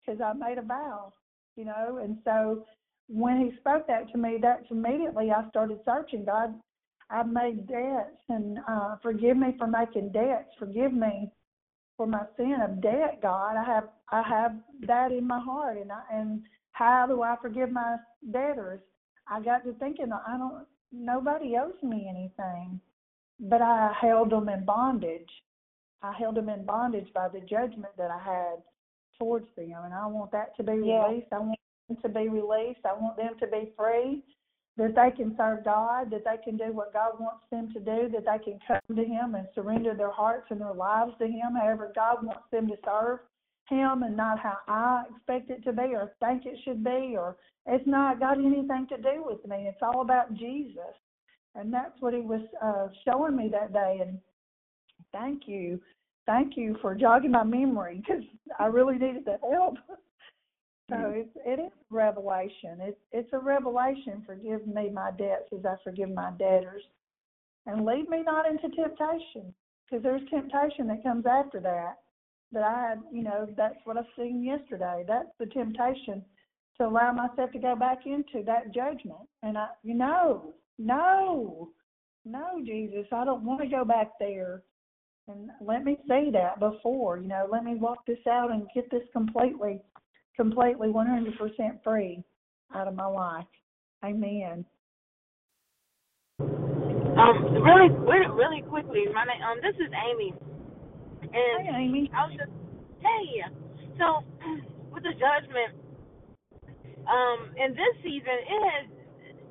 [0.04, 1.12] because I made a vow,
[1.56, 2.64] you know, and so
[3.08, 6.24] when he spoke that to me, that's immediately I started searching.
[6.24, 6.54] God,
[7.10, 10.50] I've made debts, and uh, forgive me for making debts.
[10.58, 11.30] Forgive me
[11.96, 13.56] for my sin of debt, God.
[13.56, 16.42] I have I have that in my heart, and I, and
[16.72, 17.96] how do I forgive my
[18.30, 18.80] debtors?
[19.28, 20.66] I got to thinking, I don't.
[20.92, 22.80] Nobody owes me anything,
[23.40, 25.28] but I held them in bondage.
[26.02, 28.62] I held them in bondage by the judgment that I had
[29.18, 31.32] towards them, and I want that to be released.
[31.32, 32.80] I want them to be released.
[32.84, 34.22] I want them to be free
[34.76, 38.10] that they can serve God, that they can do what God wants them to do,
[38.12, 41.54] that they can come to Him and surrender their hearts and their lives to Him,
[41.58, 43.20] however God wants them to serve
[43.68, 47.36] Him and not how I expect it to be or think it should be, or
[47.66, 49.66] it's not got anything to do with me.
[49.68, 50.94] It's all about Jesus.
[51.54, 53.98] And that's what He was uh, showing me that day.
[54.02, 54.18] And
[55.12, 55.80] thank you.
[56.26, 58.22] Thank you for jogging my memory because
[58.58, 59.76] I really needed that help.
[60.88, 61.18] So mm-hmm.
[61.18, 62.78] it's it is revelation.
[62.80, 64.22] It's it's a revelation.
[64.24, 66.82] Forgive me my debts as I forgive my debtors,
[67.66, 69.52] and lead me not into temptation,
[69.84, 71.96] because there's temptation that comes after that.
[72.52, 75.04] That I had, you know, that's what I've seen yesterday.
[75.06, 76.24] That's the temptation
[76.78, 79.28] to allow myself to go back into that judgment.
[79.42, 81.70] And I, you know, no,
[82.24, 84.62] no, Jesus, I don't want to go back there.
[85.28, 88.90] And let me see that before, you know, let me walk this out and get
[88.90, 89.80] this completely
[90.36, 91.32] completely 100%
[91.82, 92.22] free
[92.74, 93.46] out of my life.
[94.04, 94.64] Amen.
[96.38, 100.34] Um, really, really, really quickly, my name, um, this is Amy.
[101.36, 102.08] And Hi, Amy.
[102.16, 102.52] I was just,
[103.04, 103.44] hey,
[104.00, 104.24] so
[104.92, 105.76] with the judgment,
[107.04, 108.84] um, in this season, it has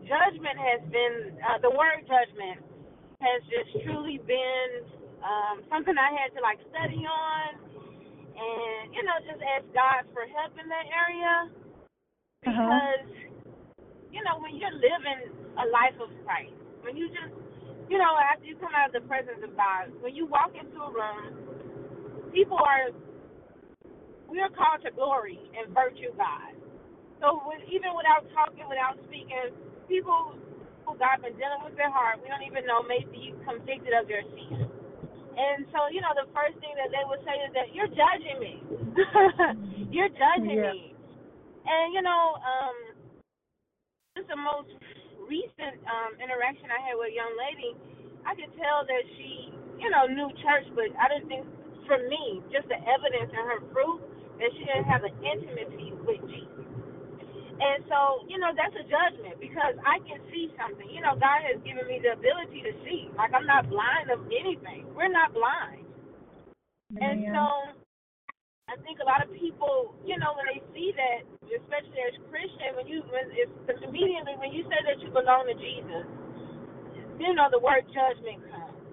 [0.10, 2.62] judgment has been uh, the word judgment
[3.22, 4.86] has just truly been
[5.22, 7.50] um, something I had to like study on
[8.36, 12.50] and you know just ask God for help in that area uh-huh.
[12.50, 14.14] because uh-huh.
[14.14, 16.54] you know when you're living a life of Christ,
[16.86, 17.34] when you just
[17.90, 20.78] you know after you come out of the presence of God, when you walk into
[20.78, 21.45] a room,
[22.36, 22.92] people are
[24.28, 26.52] we are called to glory and virtue God.
[27.24, 27.40] So
[27.72, 29.56] even without talking, without speaking,
[29.88, 30.36] people
[30.84, 34.12] who God been dealing with their heart, we don't even know, may be convicted of
[34.12, 34.68] their sin.
[35.36, 38.38] And so, you know, the first thing that they would say is that you're judging
[38.40, 38.54] me.
[39.96, 40.76] you're judging yeah.
[40.76, 40.96] me.
[41.66, 42.78] And, you know, um,
[44.16, 44.72] just the most
[45.28, 47.72] recent um, interaction I had with a young lady,
[48.24, 51.44] I could tell that she, you know, knew church, but I didn't think,
[51.88, 54.02] for me, just the evidence in her fruit,
[54.42, 56.68] that she didn't have an intimacy with Jesus.
[57.56, 60.92] And so, you know, that's a judgment because I can see something.
[60.92, 63.08] You know, God has given me the ability to see.
[63.16, 64.92] Like I'm not blind of anything.
[64.92, 65.88] We're not blind.
[67.00, 67.44] And so
[68.68, 72.76] I think a lot of people, you know, when they see that, especially as Christian,
[72.76, 73.54] when you when it's
[73.86, 76.06] immediately when you say that you belong to Jesus,
[77.20, 78.85] you know the word judgment comes.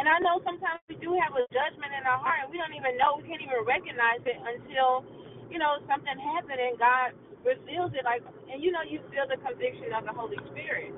[0.00, 2.72] And I know sometimes we do have a judgment in our heart and we don't
[2.72, 5.04] even know, we can't even recognize it until,
[5.52, 7.12] you know, something happened and God
[7.44, 10.96] reveals it like and you know you feel the conviction of the Holy Spirit.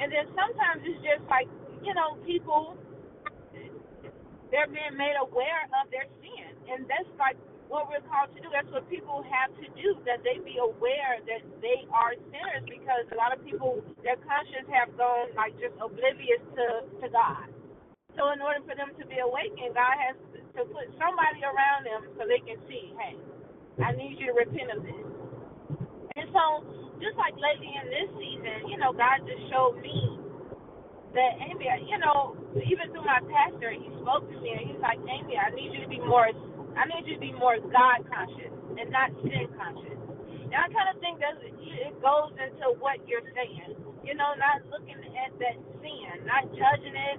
[0.00, 1.48] And then sometimes it's just like,
[1.80, 2.76] you know, people
[4.52, 6.48] they're being made aware of their sin.
[6.68, 7.40] And that's like
[7.72, 8.52] what we're called to do.
[8.52, 13.08] That's what people have to do, that they be aware that they are sinners because
[13.08, 16.66] a lot of people, their conscience have gone like just oblivious to,
[17.00, 17.48] to God.
[18.16, 20.16] So in order for them to be awakened, God has
[20.56, 23.16] to put somebody around them so they can see, hey,
[23.80, 25.06] I need you to repent of this.
[26.16, 26.44] And so
[27.00, 30.20] just like lately in this season, you know, God just showed me
[31.16, 35.00] that Amy, you know, even through my pastor, he spoke to me and he's like,
[35.08, 36.28] Amy, I need you to be more
[36.76, 39.98] I need you to be more God conscious and not sin conscious.
[40.52, 43.76] And I kind of think that it goes into what you're saying.
[44.04, 47.18] You know, not looking at that sin, not judging it,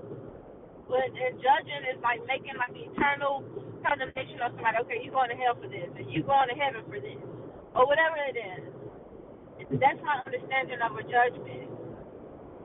[0.93, 3.41] but and judging is like making like eternal
[3.81, 4.77] condemnation of somebody.
[4.85, 7.17] Okay, you're going to hell for this, and you're going to heaven for this,
[7.73, 8.63] or whatever it is.
[9.81, 11.65] That's my understanding of a judgment.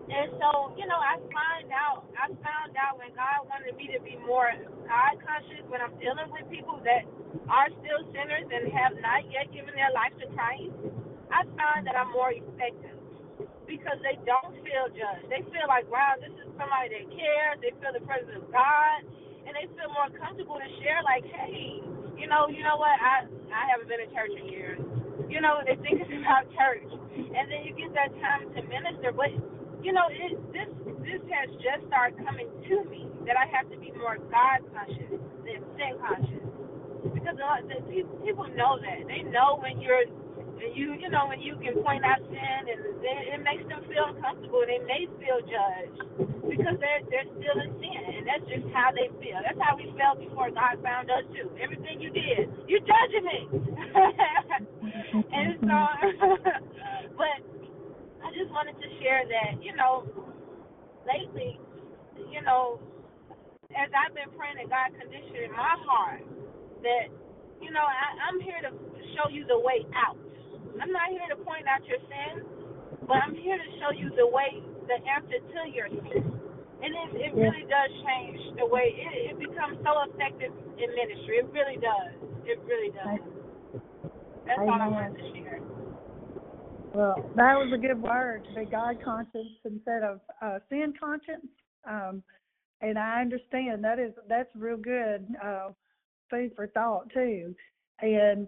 [0.09, 4.01] And so, you know, I find out, I found out when God wanted me to
[4.05, 4.49] be more
[4.89, 7.05] God conscious when I'm dealing with people that
[7.49, 10.73] are still sinners and have not yet given their life to Christ.
[11.29, 12.98] I find that I'm more effective
[13.69, 15.29] because they don't feel judged.
[15.31, 17.61] They feel like, wow, this is somebody that cares.
[17.63, 19.05] They feel the presence of God,
[19.47, 21.05] and they feel more comfortable to share.
[21.05, 21.85] Like, hey,
[22.19, 22.97] you know, you know what?
[22.99, 24.81] I I haven't been in church in years.
[25.29, 29.13] You know, they think it's about church, and then you get that time to minister,
[29.13, 29.31] but
[29.85, 30.71] you know, it, this
[31.05, 35.21] this has just started coming to me that I have to be more God conscious
[35.45, 36.43] than sin conscious
[37.15, 40.07] because uh, the, people people know that they know when you're
[40.59, 43.87] when you you know when you can point out sin and they, it makes them
[43.87, 44.67] feel uncomfortable.
[44.67, 46.03] They may feel judged
[46.51, 49.39] because they're they're still in sin, and that's just how they feel.
[49.39, 51.47] That's how we felt before God found us too.
[51.63, 53.41] Everything you did, you're judging me.
[55.39, 55.79] and so,
[57.21, 57.39] but
[58.25, 60.05] I just wanted to share that, you know,
[61.07, 61.59] lately,
[62.31, 62.81] you know,
[63.73, 66.23] as I've been praying that God conditioning my heart
[66.83, 67.09] that,
[67.63, 68.71] you know, I, I'm here to
[69.17, 70.19] show you the way out.
[70.81, 72.45] I'm not here to point out your sin,
[73.07, 76.25] but I'm here to show you the way, the answer to your sin.
[76.79, 81.43] And it, it really does change the way it, it becomes so effective in ministry.
[81.43, 82.15] It really does.
[82.47, 83.19] It really does.
[84.47, 85.61] That's all I wanted to share.
[86.95, 91.45] Well, that was a good word to be God conscious instead of uh, sin conscious.
[91.87, 92.23] Um,
[92.81, 95.69] and I understand that is that's real good uh,
[96.31, 97.55] food for thought too.
[98.01, 98.47] And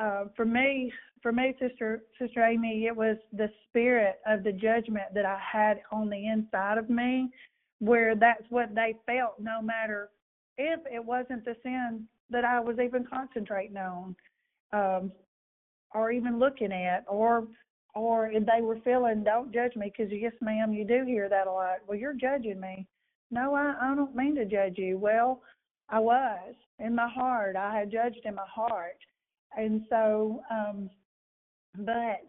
[0.00, 0.92] uh, for me,
[1.22, 5.80] for me, sister sister Amy, it was the spirit of the judgment that I had
[5.90, 7.30] on the inside of me,
[7.78, 10.10] where that's what they felt, no matter
[10.56, 14.16] if it wasn't the sin that I was even concentrating on,
[14.72, 15.12] um,
[15.94, 17.46] or even looking at, or
[17.94, 21.46] or if they were feeling, don't judge me because yes, ma'am, you do hear that
[21.46, 21.78] a lot.
[21.86, 22.86] Well, you're judging me.
[23.30, 24.98] No, I, I don't mean to judge you.
[24.98, 25.42] Well,
[25.88, 27.56] I was in my heart.
[27.56, 28.98] I had judged in my heart,
[29.56, 30.90] and so, um,
[31.78, 32.26] but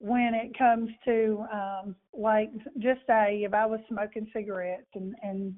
[0.00, 5.54] when it comes to um like just say if I was smoking cigarettes and and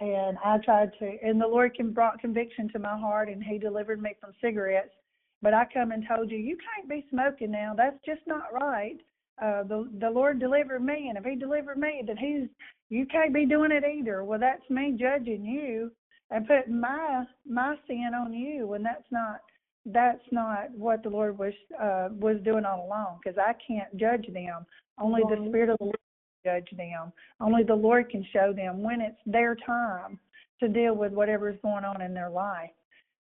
[0.00, 3.58] and I tried to and the Lord can brought conviction to my heart and he
[3.58, 4.94] delivered me from cigarettes
[5.42, 7.74] but I come and told you you can't be smoking now.
[7.76, 8.96] That's just not right.
[9.42, 12.48] Uh, the the Lord delivered me, and if He delivered me, then He's
[12.88, 14.24] you can't be doing it either.
[14.24, 15.90] Well, that's me judging you
[16.30, 19.40] and putting my my sin on you, and that's not
[19.86, 23.20] that's not what the Lord was uh, was doing all along.
[23.22, 24.66] Because I can't judge them.
[24.98, 25.98] Only the Spirit of the Lord
[26.44, 27.12] can judge them.
[27.40, 30.18] Only the Lord can show them when it's their time
[30.60, 32.70] to deal with whatever's going on in their life.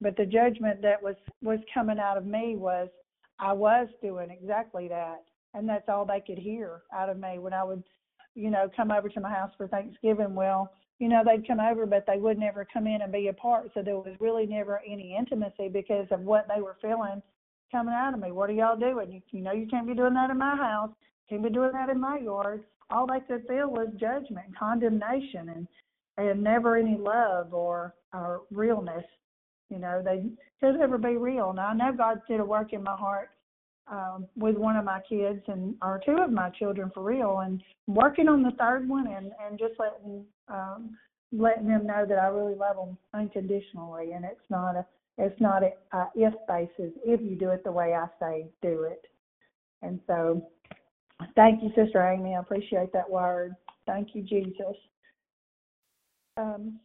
[0.01, 2.89] But the judgment that was was coming out of me was
[3.39, 7.53] I was doing exactly that, and that's all they could hear out of me when
[7.53, 7.83] I would,
[8.35, 10.35] you know, come over to my house for Thanksgiving.
[10.35, 10.73] Well,
[11.03, 13.71] you know, they'd come over, but they would never come in and be a part.
[13.75, 17.21] So there was really never any intimacy because of what they were feeling
[17.73, 18.31] coming out of me.
[18.31, 19.11] What are y'all doing?
[19.11, 20.91] You, you know, you can't be doing that in my house.
[21.29, 22.63] Can't be doing that in my yard.
[22.89, 25.69] All they could feel was judgment, condemnation, and
[26.19, 29.05] and never any love or or realness
[29.73, 30.25] you know, they
[30.61, 31.53] could never be real.
[31.55, 33.31] Now I know God did a work in my heart
[33.91, 37.63] um, with one of my kids and or two of my children for real, and
[37.87, 40.97] working on the third one and and just letting um,
[41.33, 44.87] letting them know that I really love them unconditionally, and it's not a
[45.19, 46.93] it's not a uh, if basis.
[47.05, 49.03] If you do it the way I say, do it.
[49.83, 50.49] And so,
[51.35, 52.35] thank you, Sister Amy.
[52.35, 53.55] I appreciate that word.
[53.87, 54.77] Thank you, Jesus.
[56.37, 56.79] Um,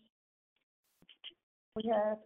[1.76, 2.18] we have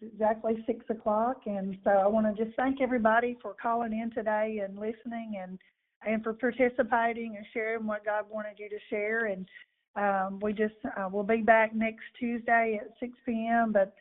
[0.00, 4.62] exactly six o'clock, and so I want to just thank everybody for calling in today
[4.64, 5.58] and listening, and
[6.06, 9.26] and for participating and sharing what God wanted you to share.
[9.26, 9.48] And
[9.96, 13.72] um, we just uh, we'll be back next Tuesday at 6 p.m.
[13.72, 13.94] But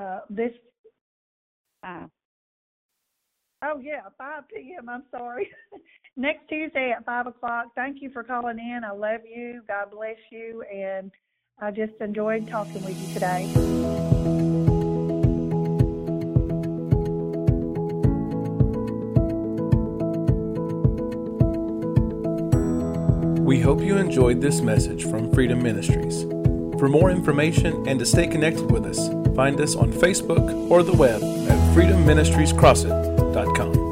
[0.00, 0.52] uh, this
[1.82, 2.08] five.
[3.62, 4.88] Oh yeah, five p.m.
[4.88, 5.50] I'm sorry.
[6.16, 7.68] Next Tuesday at five o'clock.
[7.74, 8.82] Thank you for calling in.
[8.84, 9.62] I love you.
[9.66, 11.10] God bless you, and
[11.60, 14.43] I just enjoyed talking with you today.
[23.54, 26.24] We hope you enjoyed this message from Freedom Ministries.
[26.76, 30.92] For more information and to stay connected with us, find us on Facebook or the
[30.92, 33.83] web at freedomministriescrossit.com.